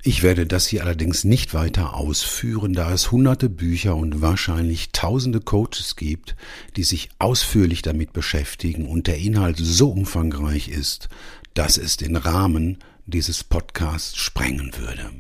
Ich 0.02 0.24
werde 0.24 0.46
das 0.46 0.68
hier 0.68 0.84
allerdings 0.84 1.26
nicht 1.26 1.54
weiter 1.54 1.94
ausführen, 1.94 2.74
da 2.74 2.94
es 2.94 3.12
hunderte 3.12 3.50
Bücher 3.50 3.98
und 3.98 4.22
wahrscheinlich 4.22 4.92
tausende 4.94 5.42
Coaches 5.42 5.98
gibt, 5.98 6.38
die 6.78 6.84
sich 6.84 7.10
ausführlich 7.20 7.82
damit 7.82 8.14
beschäftigen 8.14 8.88
und 8.88 9.08
der 9.08 9.18
Inhalt 9.18 9.58
so 9.58 9.90
umfangreich 9.90 10.70
ist, 10.70 11.10
dass 11.54 11.78
es 11.78 11.98
den 11.98 12.16
Rahmen 12.16 12.78
dieses 13.08 13.44
Podcasts 13.44 14.16
sprengen 14.16 14.72
würde. 14.78 15.12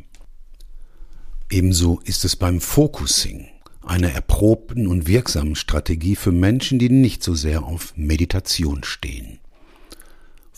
Ebenso 1.50 2.00
ist 2.06 2.24
es 2.24 2.38
beim 2.38 2.62
Focusing, 2.62 3.48
einer 3.82 4.12
erprobten 4.12 4.88
und 4.88 5.08
wirksamen 5.08 5.56
Strategie 5.56 6.15
für 6.15 6.32
Menschen, 6.32 6.80
die 6.80 6.89
nicht 6.89 7.22
so 7.24 7.34
sehr 7.34 7.63
auf 7.63 7.94
Meditation 7.98 8.84
stehen. 8.84 9.39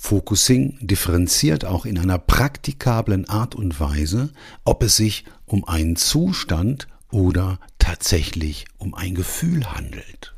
Focusing 0.04 0.80
differenziert 0.82 1.64
auch 1.64 1.86
in 1.86 2.00
einer 2.00 2.18
praktikablen 2.18 3.30
Art 3.30 3.54
und 3.54 3.80
Weise, 3.80 4.32
ob 4.66 4.82
es 4.82 4.98
sich 4.98 5.26
um 5.46 5.64
einen 5.64 5.96
Zustand 5.96 6.88
oder 7.12 7.60
tatsächlich 7.78 8.66
um 8.80 8.96
ein 8.96 9.14
Gefühl 9.14 9.64
handelt. 9.72 10.34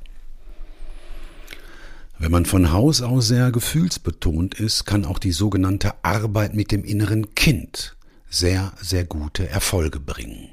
Wenn 2.19 2.29
man 2.29 2.45
von 2.45 2.73
Haus 2.73 3.01
aus 3.01 3.29
sehr 3.29 3.53
gefühlsbetont 3.53 4.59
ist, 4.59 4.83
kann 4.83 5.05
auch 5.05 5.17
die 5.17 5.31
sogenannte 5.31 5.93
Arbeit 6.03 6.53
mit 6.53 6.73
dem 6.73 6.83
inneren 6.83 7.33
Kind 7.33 7.95
sehr, 8.29 8.73
sehr 8.81 9.05
gute 9.05 9.47
Erfolge 9.47 10.01
bringen. 10.01 10.49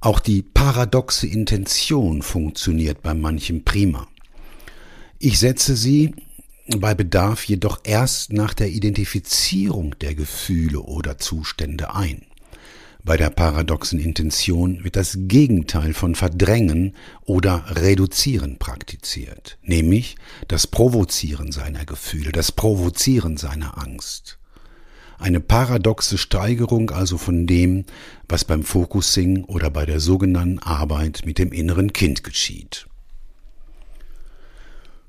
Auch 0.00 0.20
die 0.20 0.42
paradoxe 0.42 1.26
Intention 1.26 2.22
funktioniert 2.22 3.02
bei 3.02 3.12
manchem 3.12 3.64
prima. 3.64 4.06
Ich 5.18 5.40
setze 5.40 5.76
sie 5.76 6.14
bei 6.68 6.94
Bedarf 6.94 7.44
jedoch 7.44 7.80
erst 7.84 8.32
nach 8.32 8.54
der 8.54 8.70
Identifizierung 8.70 9.98
der 9.98 10.14
Gefühle 10.14 10.80
oder 10.80 11.18
Zustände 11.18 11.94
ein. 11.94 12.22
Bei 13.04 13.16
der 13.16 13.30
paradoxen 13.30 13.98
Intention 13.98 14.84
wird 14.84 14.94
das 14.94 15.18
Gegenteil 15.22 15.92
von 15.92 16.14
Verdrängen 16.14 16.94
oder 17.24 17.64
Reduzieren 17.68 18.58
praktiziert, 18.58 19.58
nämlich 19.62 20.14
das 20.46 20.68
Provozieren 20.68 21.50
seiner 21.50 21.84
Gefühle, 21.84 22.30
das 22.30 22.52
Provozieren 22.52 23.36
seiner 23.36 23.76
Angst. 23.76 24.38
Eine 25.18 25.40
paradoxe 25.40 26.16
Steigerung 26.16 26.90
also 26.90 27.18
von 27.18 27.48
dem, 27.48 27.86
was 28.28 28.44
beim 28.44 28.62
Focusing 28.62 29.44
oder 29.44 29.70
bei 29.70 29.84
der 29.84 29.98
sogenannten 29.98 30.60
Arbeit 30.60 31.22
mit 31.24 31.38
dem 31.38 31.52
inneren 31.52 31.92
Kind 31.92 32.22
geschieht. 32.22 32.86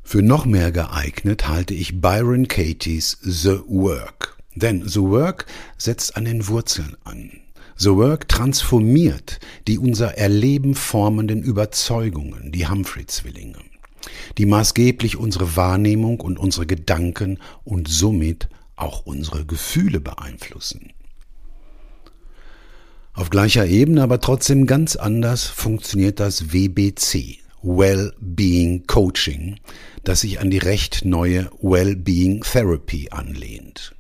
Für 0.04 0.22
noch 0.22 0.46
mehr 0.46 0.72
geeignet 0.72 1.48
halte 1.48 1.74
ich 1.74 2.02
Byron 2.02 2.48
Katie's 2.48 3.18
The 3.22 3.60
Work. 3.68 4.38
Denn 4.56 4.88
The 4.88 5.02
Work 5.02 5.46
setzt 5.78 6.18
an 6.18 6.26
den 6.26 6.48
Wurzeln 6.48 6.96
an. 7.04 7.32
The 7.78 7.90
Work 7.90 8.30
transformiert 8.30 9.40
die 9.68 9.80
unser 9.80 10.18
Erleben 10.18 10.76
formenden 10.76 11.42
Überzeugungen, 11.42 12.52
die 12.52 12.68
Humphrey-Zwillinge. 12.68 13.58
die 14.38 14.46
maßgeblich 14.46 15.18
unsere 15.18 15.56
Wahrnehmung 15.56 16.20
und 16.20 16.40
unsere 16.40 16.66
Gedanken 16.66 17.40
und 17.64 17.88
somit 17.88 18.50
auch 18.76 19.06
unsere 19.06 19.46
Gefühle 19.46 20.00
beeinflussen. 20.00 20.94
Auf 23.14 23.30
gleicher 23.30 23.68
Ebene, 23.68 24.02
aber 24.02 24.20
trotzdem 24.22 24.66
ganz 24.66 24.96
anders 24.96 25.46
funktioniert 25.46 26.20
das 26.20 26.52
WBC, 26.52 27.38
Well-Being 27.62 28.88
Coaching, 28.88 29.60
das 30.04 30.22
sich 30.22 30.40
an 30.40 30.50
die 30.50 30.58
recht 30.58 31.06
neue 31.06 31.50
Well-Being 31.62 32.42
Therapy 32.42 33.10
anlehnt. 33.12 33.96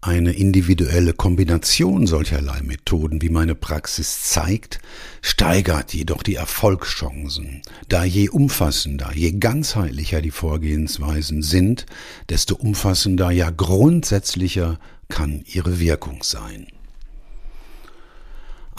Eine 0.00 0.32
individuelle 0.32 1.12
Kombination 1.12 2.06
solcherlei 2.06 2.60
Methoden, 2.62 3.20
wie 3.20 3.30
meine 3.30 3.56
Praxis 3.56 4.22
zeigt, 4.22 4.78
steigert 5.22 5.92
jedoch 5.92 6.22
die 6.22 6.36
Erfolgschancen, 6.36 7.62
da 7.88 8.04
je 8.04 8.28
umfassender, 8.28 9.10
je 9.12 9.32
ganzheitlicher 9.32 10.22
die 10.22 10.30
Vorgehensweisen 10.30 11.42
sind, 11.42 11.84
desto 12.28 12.54
umfassender, 12.54 13.32
ja 13.32 13.50
grundsätzlicher 13.50 14.78
kann 15.08 15.42
ihre 15.46 15.80
Wirkung 15.80 16.22
sein. 16.22 16.68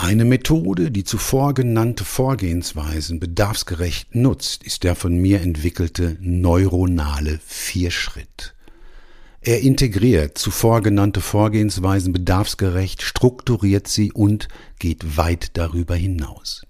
Eine 0.01 0.23
Methode, 0.23 0.91
die 0.91 1.03
zuvor 1.03 1.53
genannte 1.53 2.05
Vorgehensweisen 2.05 3.19
bedarfsgerecht 3.19 4.15
nutzt, 4.15 4.63
ist 4.63 4.85
der 4.85 4.95
von 4.95 5.17
mir 5.17 5.41
entwickelte 5.41 6.15
neuronale 6.21 7.37
Vierschritt. 7.45 8.55
Er 9.41 9.59
integriert 9.59 10.37
zuvor 10.37 10.83
genannte 10.83 11.19
Vorgehensweisen 11.19 12.13
bedarfsgerecht, 12.13 13.01
strukturiert 13.01 13.89
sie 13.89 14.13
und 14.13 14.47
geht 14.79 15.17
weit 15.17 15.57
darüber 15.57 15.95
hinaus. 15.95 16.61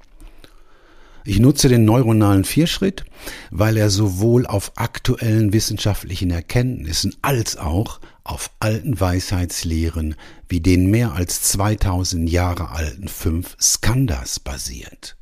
Ich 1.23 1.39
nutze 1.39 1.69
den 1.69 1.85
neuronalen 1.85 2.45
Vierschritt, 2.45 3.05
weil 3.51 3.77
er 3.77 3.91
sowohl 3.91 4.47
auf 4.47 4.71
aktuellen 4.75 5.53
wissenschaftlichen 5.53 6.31
Erkenntnissen 6.31 7.15
als 7.21 7.57
auch 7.57 7.99
auf 8.29 8.51
alten 8.59 8.99
Weisheitslehren 8.99 10.15
wie 10.47 10.61
den 10.61 10.89
mehr 10.91 11.13
als 11.13 11.41
2000 11.43 12.29
Jahre 12.29 12.69
alten 12.69 13.07
fünf 13.07 13.57
Skandas 13.59 14.39
basiert. 14.39 15.15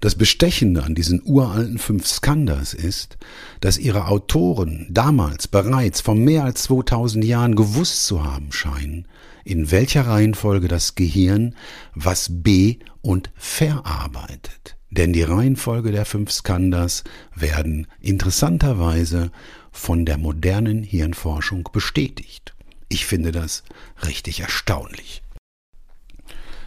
Das 0.00 0.14
Bestechende 0.14 0.84
an 0.84 0.94
diesen 0.94 1.20
uralten 1.24 1.78
fünf 1.78 2.06
Skandas 2.06 2.72
ist, 2.72 3.18
dass 3.60 3.78
ihre 3.78 4.06
Autoren 4.06 4.86
damals 4.90 5.48
bereits 5.48 6.00
vor 6.00 6.14
mehr 6.14 6.44
als 6.44 6.62
2000 6.64 7.24
Jahren 7.24 7.56
gewusst 7.56 8.06
zu 8.06 8.24
haben 8.24 8.52
scheinen, 8.52 9.08
in 9.44 9.70
welcher 9.70 10.06
Reihenfolge 10.06 10.68
das 10.68 10.94
Gehirn 10.94 11.56
was 11.94 12.28
be- 12.30 12.76
und 13.02 13.30
verarbeitet. 13.34 14.76
Denn 14.90 15.12
die 15.12 15.22
Reihenfolge 15.22 15.92
der 15.92 16.06
fünf 16.06 16.30
Skandas 16.30 17.04
werden 17.34 17.86
interessanterweise 18.00 19.32
von 19.72 20.04
der 20.04 20.18
modernen 20.18 20.82
Hirnforschung 20.82 21.68
bestätigt. 21.72 22.54
Ich 22.88 23.06
finde 23.06 23.32
das 23.32 23.62
richtig 24.06 24.40
erstaunlich. 24.40 25.22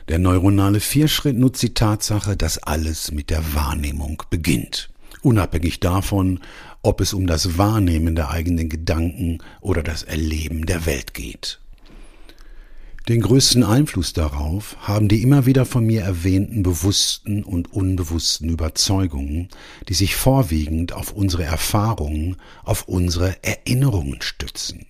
Der 0.08 0.20
neuronale 0.20 0.80
Vierschritt 0.80 1.38
nutzt 1.38 1.62
die 1.64 1.74
Tatsache, 1.74 2.36
dass 2.36 2.58
alles 2.58 3.12
mit 3.12 3.30
der 3.30 3.54
Wahrnehmung 3.54 4.24
beginnt. 4.30 4.90
Unabhängig 5.22 5.80
davon, 5.80 6.40
ob 6.82 7.02
es 7.02 7.14
um 7.14 7.28
das 7.28 7.58
Wahrnehmen 7.58 8.16
der 8.16 8.30
eigenen 8.30 8.70
Gedanken 8.70 9.38
oder 9.62 9.84
das 9.84 10.04
Erleben 10.04 10.66
der 10.66 10.86
Welt 10.86 11.14
geht. 11.14 11.60
Den 13.10 13.22
größten 13.22 13.64
Einfluss 13.64 14.14
darauf 14.14 14.78
haben 14.80 15.08
die 15.08 15.24
immer 15.24 15.48
wieder 15.48 15.66
von 15.66 15.84
mir 15.86 16.02
erwähnten 16.02 16.62
bewussten 16.62 17.44
und 17.44 17.74
unbewussten 17.74 18.48
Überzeugungen, 18.50 19.50
die 19.90 19.96
sich 19.96 20.16
vorwiegend 20.16 20.94
auf 20.94 21.12
unsere 21.12 21.44
Erfahrungen, 21.44 22.38
auf 22.64 22.88
unsere 22.88 23.44
Erinnerungen 23.44 24.22
stützen. 24.22 24.86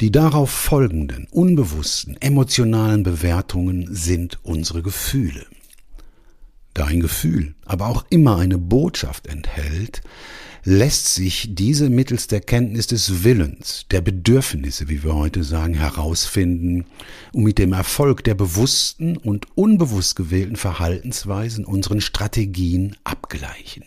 Die 0.00 0.10
darauf 0.10 0.50
folgenden 0.50 1.28
unbewussten 1.30 2.20
emotionalen 2.20 3.04
Bewertungen 3.04 3.88
sind 3.90 4.38
unsere 4.42 4.82
Gefühle. 4.82 5.46
Da 6.74 6.86
ein 6.86 7.00
Gefühl 7.00 7.54
aber 7.64 7.86
auch 7.86 8.04
immer 8.10 8.38
eine 8.38 8.58
Botschaft 8.58 9.26
enthält, 9.26 10.02
lässt 10.68 11.14
sich 11.14 11.54
diese 11.54 11.88
mittels 11.88 12.26
der 12.26 12.42
Kenntnis 12.42 12.88
des 12.88 13.24
Willens, 13.24 13.86
der 13.90 14.02
Bedürfnisse, 14.02 14.90
wie 14.90 15.02
wir 15.02 15.14
heute 15.14 15.42
sagen, 15.42 15.72
herausfinden, 15.72 16.84
um 17.32 17.44
mit 17.44 17.56
dem 17.56 17.72
Erfolg 17.72 18.22
der 18.24 18.34
bewussten 18.34 19.16
und 19.16 19.46
unbewusst 19.54 20.14
gewählten 20.14 20.56
Verhaltensweisen 20.56 21.64
unseren 21.64 22.02
Strategien 22.02 22.96
abgleichen. 23.02 23.84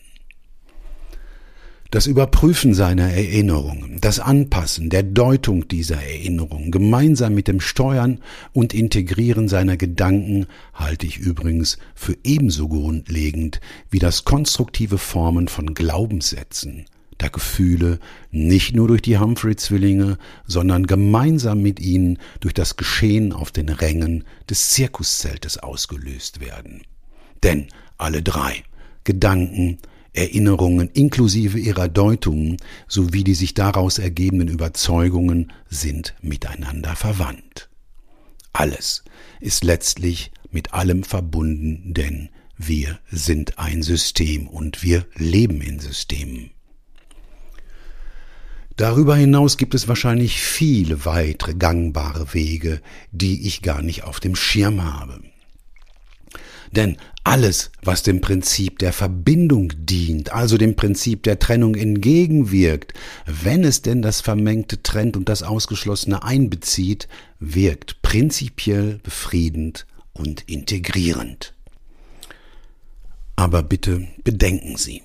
Das 1.91 2.07
Überprüfen 2.07 2.73
seiner 2.73 3.09
Erinnerungen, 3.11 3.97
das 3.99 4.21
Anpassen 4.21 4.89
der 4.89 5.03
Deutung 5.03 5.67
dieser 5.67 5.97
Erinnerungen 5.97 6.71
gemeinsam 6.71 7.33
mit 7.33 7.49
dem 7.49 7.59
Steuern 7.59 8.21
und 8.53 8.73
Integrieren 8.73 9.49
seiner 9.49 9.75
Gedanken 9.75 10.47
halte 10.73 11.05
ich 11.05 11.17
übrigens 11.17 11.79
für 11.93 12.15
ebenso 12.23 12.69
grundlegend 12.69 13.59
wie 13.89 13.99
das 13.99 14.23
konstruktive 14.23 14.97
Formen 14.97 15.49
von 15.49 15.73
Glaubenssätzen, 15.73 16.85
da 17.17 17.27
Gefühle 17.27 17.99
nicht 18.31 18.73
nur 18.73 18.87
durch 18.87 19.01
die 19.01 19.17
Humphrey-Zwillinge, 19.17 20.17
sondern 20.47 20.87
gemeinsam 20.87 21.61
mit 21.61 21.81
ihnen 21.81 22.19
durch 22.39 22.53
das 22.53 22.77
Geschehen 22.77 23.33
auf 23.33 23.51
den 23.51 23.67
Rängen 23.67 24.23
des 24.49 24.69
Zirkuszeltes 24.69 25.57
ausgelöst 25.57 26.39
werden. 26.39 26.83
Denn 27.43 27.67
alle 27.97 28.23
drei 28.23 28.63
Gedanken, 29.03 29.79
Erinnerungen 30.13 30.89
inklusive 30.89 31.57
ihrer 31.57 31.87
Deutungen 31.87 32.57
sowie 32.87 33.23
die 33.23 33.33
sich 33.33 33.53
daraus 33.53 33.97
ergebenden 33.97 34.49
Überzeugungen 34.49 35.53
sind 35.69 36.15
miteinander 36.21 36.95
verwandt. 36.95 37.69
Alles 38.51 39.03
ist 39.39 39.63
letztlich 39.63 40.31
mit 40.51 40.73
allem 40.73 41.03
verbunden, 41.03 41.93
denn 41.93 42.29
wir 42.57 42.99
sind 43.09 43.57
ein 43.57 43.81
System 43.81 44.47
und 44.47 44.83
wir 44.83 45.05
leben 45.15 45.61
in 45.61 45.79
Systemen. 45.79 46.51
Darüber 48.75 49.15
hinaus 49.15 49.57
gibt 49.57 49.73
es 49.75 49.87
wahrscheinlich 49.87 50.41
viele 50.41 51.05
weitere 51.05 51.53
gangbare 51.53 52.33
Wege, 52.33 52.81
die 53.11 53.47
ich 53.47 53.61
gar 53.61 53.81
nicht 53.81 54.03
auf 54.03 54.19
dem 54.19 54.35
Schirm 54.35 54.83
habe. 54.83 55.21
Denn 56.71 56.97
alles, 57.23 57.71
was 57.83 58.01
dem 58.01 58.21
Prinzip 58.21 58.79
der 58.79 58.93
Verbindung 58.93 59.73
dient, 59.75 60.31
also 60.31 60.57
dem 60.57 60.75
Prinzip 60.75 61.23
der 61.23 61.37
Trennung 61.37 61.75
entgegenwirkt, 61.75 62.93
wenn 63.25 63.63
es 63.63 63.81
denn 63.81 64.01
das 64.01 64.21
Vermengte 64.21 64.81
trennt 64.81 65.17
und 65.17 65.27
das 65.27 65.43
Ausgeschlossene 65.43 66.23
einbezieht, 66.23 67.07
wirkt 67.39 68.01
prinzipiell 68.01 68.99
befriedend 69.03 69.85
und 70.13 70.49
integrierend. 70.49 71.53
Aber 73.35 73.63
bitte 73.63 74.07
bedenken 74.23 74.77
Sie. 74.77 75.01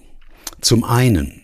Zum 0.61 0.85
einen, 0.85 1.43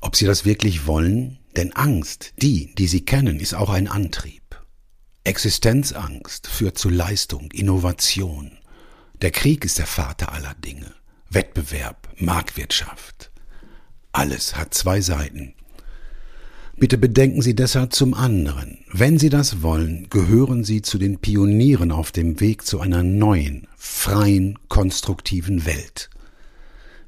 ob 0.00 0.16
Sie 0.16 0.26
das 0.26 0.44
wirklich 0.44 0.86
wollen, 0.86 1.38
denn 1.56 1.72
Angst, 1.72 2.32
die, 2.40 2.74
die 2.74 2.86
Sie 2.86 3.04
kennen, 3.04 3.38
ist 3.38 3.54
auch 3.54 3.70
ein 3.70 3.88
Antrieb. 3.88 4.42
Existenzangst 5.24 6.48
führt 6.48 6.78
zu 6.78 6.88
Leistung, 6.88 7.50
Innovation. 7.52 8.58
Der 9.22 9.30
Krieg 9.30 9.64
ist 9.64 9.78
der 9.78 9.86
Vater 9.86 10.32
aller 10.32 10.54
Dinge. 10.64 10.92
Wettbewerb, 11.30 12.08
Marktwirtschaft. 12.16 13.30
Alles 14.10 14.56
hat 14.56 14.74
zwei 14.74 15.00
Seiten. 15.00 15.54
Bitte 16.76 16.98
bedenken 16.98 17.40
Sie 17.40 17.54
deshalb 17.54 17.92
zum 17.92 18.14
anderen. 18.14 18.78
Wenn 18.92 19.20
Sie 19.20 19.28
das 19.28 19.62
wollen, 19.62 20.08
gehören 20.10 20.64
Sie 20.64 20.82
zu 20.82 20.98
den 20.98 21.20
Pionieren 21.20 21.92
auf 21.92 22.10
dem 22.10 22.40
Weg 22.40 22.66
zu 22.66 22.80
einer 22.80 23.04
neuen, 23.04 23.68
freien, 23.76 24.58
konstruktiven 24.68 25.66
Welt. 25.66 26.10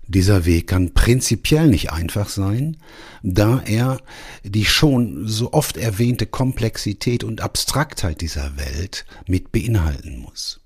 Dieser 0.06 0.44
Weg 0.44 0.68
kann 0.68 0.94
prinzipiell 0.94 1.66
nicht 1.66 1.90
einfach 1.90 2.28
sein, 2.28 2.76
da 3.24 3.60
er 3.66 3.98
die 4.44 4.66
schon 4.66 5.26
so 5.26 5.52
oft 5.52 5.76
erwähnte 5.76 6.26
Komplexität 6.26 7.24
und 7.24 7.40
Abstraktheit 7.40 8.20
dieser 8.20 8.56
Welt 8.56 9.04
mit 9.26 9.50
beinhalten 9.50 10.18
muss. 10.18 10.60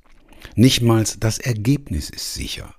Nichtmals 0.58 1.18
das 1.20 1.38
Ergebnis 1.38 2.10
ist 2.10 2.34
sicher. 2.34 2.74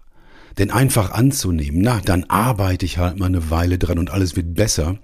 Denn 0.58 0.70
einfach 0.70 1.12
anzunehmen, 1.12 1.80
na, 1.82 2.02
dann 2.02 2.26
arbeite 2.26 2.86
ich 2.86 2.98
halt 2.98 3.18
mal 3.18 3.28
eine 3.28 3.50
Weile 3.52 3.78
dran 3.78 3.98
und 3.98 4.10
alles 4.10 4.36
wird 4.36 4.54
besser, 4.54 5.00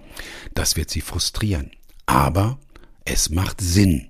das 0.55 0.75
wird 0.75 0.89
sie 0.89 0.99
frustrieren. 0.99 1.71
Aber 2.05 2.59
es 3.05 3.29
macht 3.29 3.61
Sinn. 3.61 4.09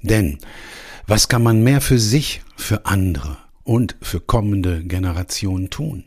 Denn 0.00 0.38
was 1.08 1.28
kann 1.28 1.42
man 1.42 1.64
mehr 1.64 1.80
für 1.80 1.98
sich, 1.98 2.42
für 2.56 2.86
andere 2.86 3.36
und 3.64 3.96
für 4.00 4.20
kommende 4.20 4.84
Generationen 4.84 5.68
tun? 5.68 6.04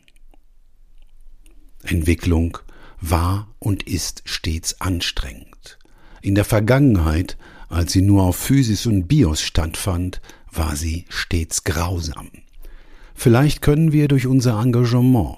Entwicklung 1.84 2.58
war 3.02 3.54
und 3.60 3.84
ist 3.84 4.22
stets 4.24 4.80
anstrengend. 4.80 5.78
In 6.22 6.36
der 6.36 6.46
Vergangenheit, 6.46 7.36
als 7.68 7.92
sie 7.92 8.02
nur 8.02 8.24
auf 8.24 8.38
Physis 8.38 8.86
und 8.86 9.10
Bios 9.10 9.42
stattfand, 9.42 10.22
war 10.58 10.76
sie 10.76 11.06
stets 11.10 11.64
grausam. 11.64 12.30
Vielleicht 13.14 13.62
können 13.62 13.92
wir 13.92 14.08
durch 14.08 14.28
unser 14.28 14.62
Engagement, 14.62 15.38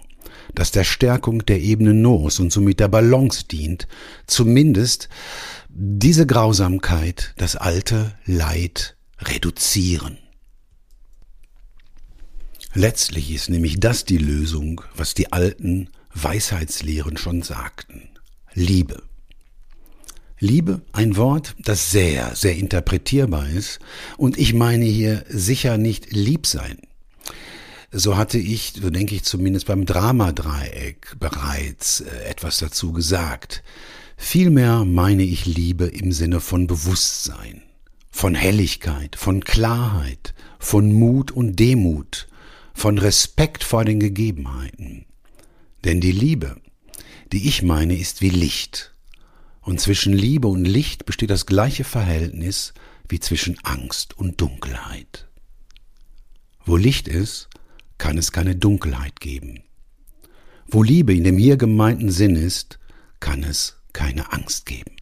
das 0.53 0.71
der 0.71 0.83
Stärkung 0.83 1.45
der 1.45 1.61
Ebene 1.61 1.93
Nos 1.93 2.39
und 2.39 2.51
somit 2.51 2.79
der 2.79 2.87
Balance 2.87 3.45
dient, 3.45 3.87
zumindest 4.25 5.09
diese 5.69 6.25
Grausamkeit, 6.25 7.33
das 7.37 7.55
alte 7.55 8.15
Leid 8.25 8.97
reduzieren. 9.19 10.17
Letztlich 12.73 13.31
ist 13.31 13.49
nämlich 13.49 13.79
das 13.79 14.05
die 14.05 14.17
Lösung, 14.17 14.81
was 14.95 15.13
die 15.13 15.31
alten 15.31 15.89
Weisheitslehren 16.13 17.17
schon 17.17 17.41
sagten. 17.41 18.09
Liebe. 18.53 19.06
Liebe, 20.39 20.81
ein 20.91 21.17
Wort, 21.17 21.55
das 21.59 21.91
sehr, 21.91 22.35
sehr 22.35 22.55
interpretierbar 22.57 23.49
ist, 23.49 23.79
und 24.17 24.37
ich 24.37 24.53
meine 24.53 24.85
hier 24.85 25.25
sicher 25.29 25.77
nicht 25.77 26.11
lieb 26.11 26.45
sein. 26.45 26.77
So 27.91 28.17
hatte 28.17 28.37
ich, 28.37 28.73
so 28.79 28.89
denke 28.89 29.15
ich 29.15 29.23
zumindest 29.23 29.65
beim 29.65 29.85
Dramadreieck 29.85 31.15
bereits 31.19 32.01
äh, 32.01 32.25
etwas 32.25 32.59
dazu 32.59 32.91
gesagt. 32.91 33.63
Vielmehr 34.17 34.83
meine 34.85 35.23
ich 35.23 35.45
Liebe 35.45 35.85
im 35.85 36.11
Sinne 36.11 36.39
von 36.39 36.67
Bewusstsein, 36.67 37.63
von 38.11 38.35
Helligkeit, 38.35 39.15
von 39.15 39.43
Klarheit, 39.43 40.35
von 40.59 40.91
Mut 40.91 41.31
und 41.31 41.57
Demut, 41.59 42.27
von 42.73 42.97
Respekt 42.99 43.63
vor 43.63 43.85
den 43.85 43.99
Gegebenheiten. 43.99 45.05
Denn 45.83 46.01
die 46.01 46.11
Liebe, 46.11 46.57
die 47.31 47.47
ich 47.47 47.63
meine, 47.63 47.97
ist 47.97 48.21
wie 48.21 48.29
Licht. 48.29 48.93
Und 49.67 49.81
zwischen 49.81 50.13
Liebe 50.13 50.47
und 50.47 50.63
Licht 50.63 51.05
besteht 51.05 51.29
das 51.29 51.45
gleiche 51.45 51.83
Verhältnis 51.83 52.73
wie 53.09 53.19
zwischen 53.19 53.59
Angst 53.63 54.17
und 54.17 54.39
Dunkelheit. 54.39 55.27
Wo 56.63 56.77
Licht 56.77 57.09
ist, 57.09 57.49
kann 57.97 58.17
es 58.17 58.31
keine 58.31 58.55
Dunkelheit 58.55 59.19
geben. 59.19 59.63
Wo 60.67 60.83
Liebe 60.83 61.13
in 61.13 61.25
dem 61.25 61.37
hier 61.37 61.57
gemeinten 61.57 62.11
Sinn 62.11 62.37
ist, 62.37 62.79
kann 63.19 63.43
es 63.43 63.75
keine 63.91 64.31
Angst 64.31 64.67
geben. 64.67 64.95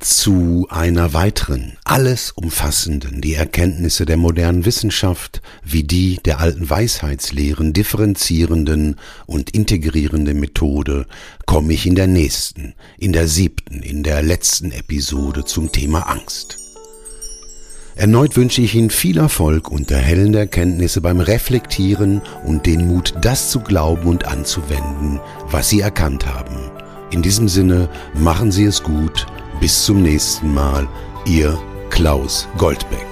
Zu 0.00 0.68
einer 0.70 1.12
weiteren, 1.12 1.76
alles 1.82 2.30
umfassenden, 2.30 3.20
die 3.20 3.34
Erkenntnisse 3.34 4.06
der 4.06 4.16
modernen 4.16 4.64
Wissenschaft 4.64 5.42
wie 5.64 5.82
die 5.82 6.20
der 6.24 6.38
alten 6.38 6.70
Weisheitslehren 6.70 7.72
differenzierenden 7.72 8.94
und 9.26 9.50
integrierenden 9.50 10.38
Methode 10.38 11.06
komme 11.46 11.72
ich 11.72 11.84
in 11.84 11.96
der 11.96 12.06
nächsten, 12.06 12.74
in 12.96 13.12
der 13.12 13.26
siebten, 13.26 13.82
in 13.82 14.04
der 14.04 14.22
letzten 14.22 14.70
Episode 14.70 15.44
zum 15.44 15.72
Thema 15.72 16.02
Angst. 16.02 16.58
Erneut 17.96 18.36
wünsche 18.36 18.62
ich 18.62 18.76
Ihnen 18.76 18.90
viel 18.90 19.18
Erfolg 19.18 19.68
und 19.68 19.90
erhellende 19.90 20.38
Erkenntnisse 20.38 21.00
beim 21.00 21.18
Reflektieren 21.18 22.22
und 22.44 22.66
den 22.66 22.86
Mut, 22.86 23.14
das 23.20 23.50
zu 23.50 23.58
glauben 23.58 24.06
und 24.06 24.28
anzuwenden, 24.28 25.18
was 25.50 25.68
Sie 25.68 25.80
erkannt 25.80 26.24
haben. 26.24 26.70
In 27.10 27.22
diesem 27.22 27.48
Sinne, 27.48 27.88
machen 28.14 28.52
Sie 28.52 28.64
es 28.64 28.84
gut. 28.84 29.26
Bis 29.60 29.84
zum 29.84 30.02
nächsten 30.02 30.54
Mal. 30.54 30.86
Ihr 31.24 31.58
Klaus 31.90 32.48
Goldbeck. 32.56 33.07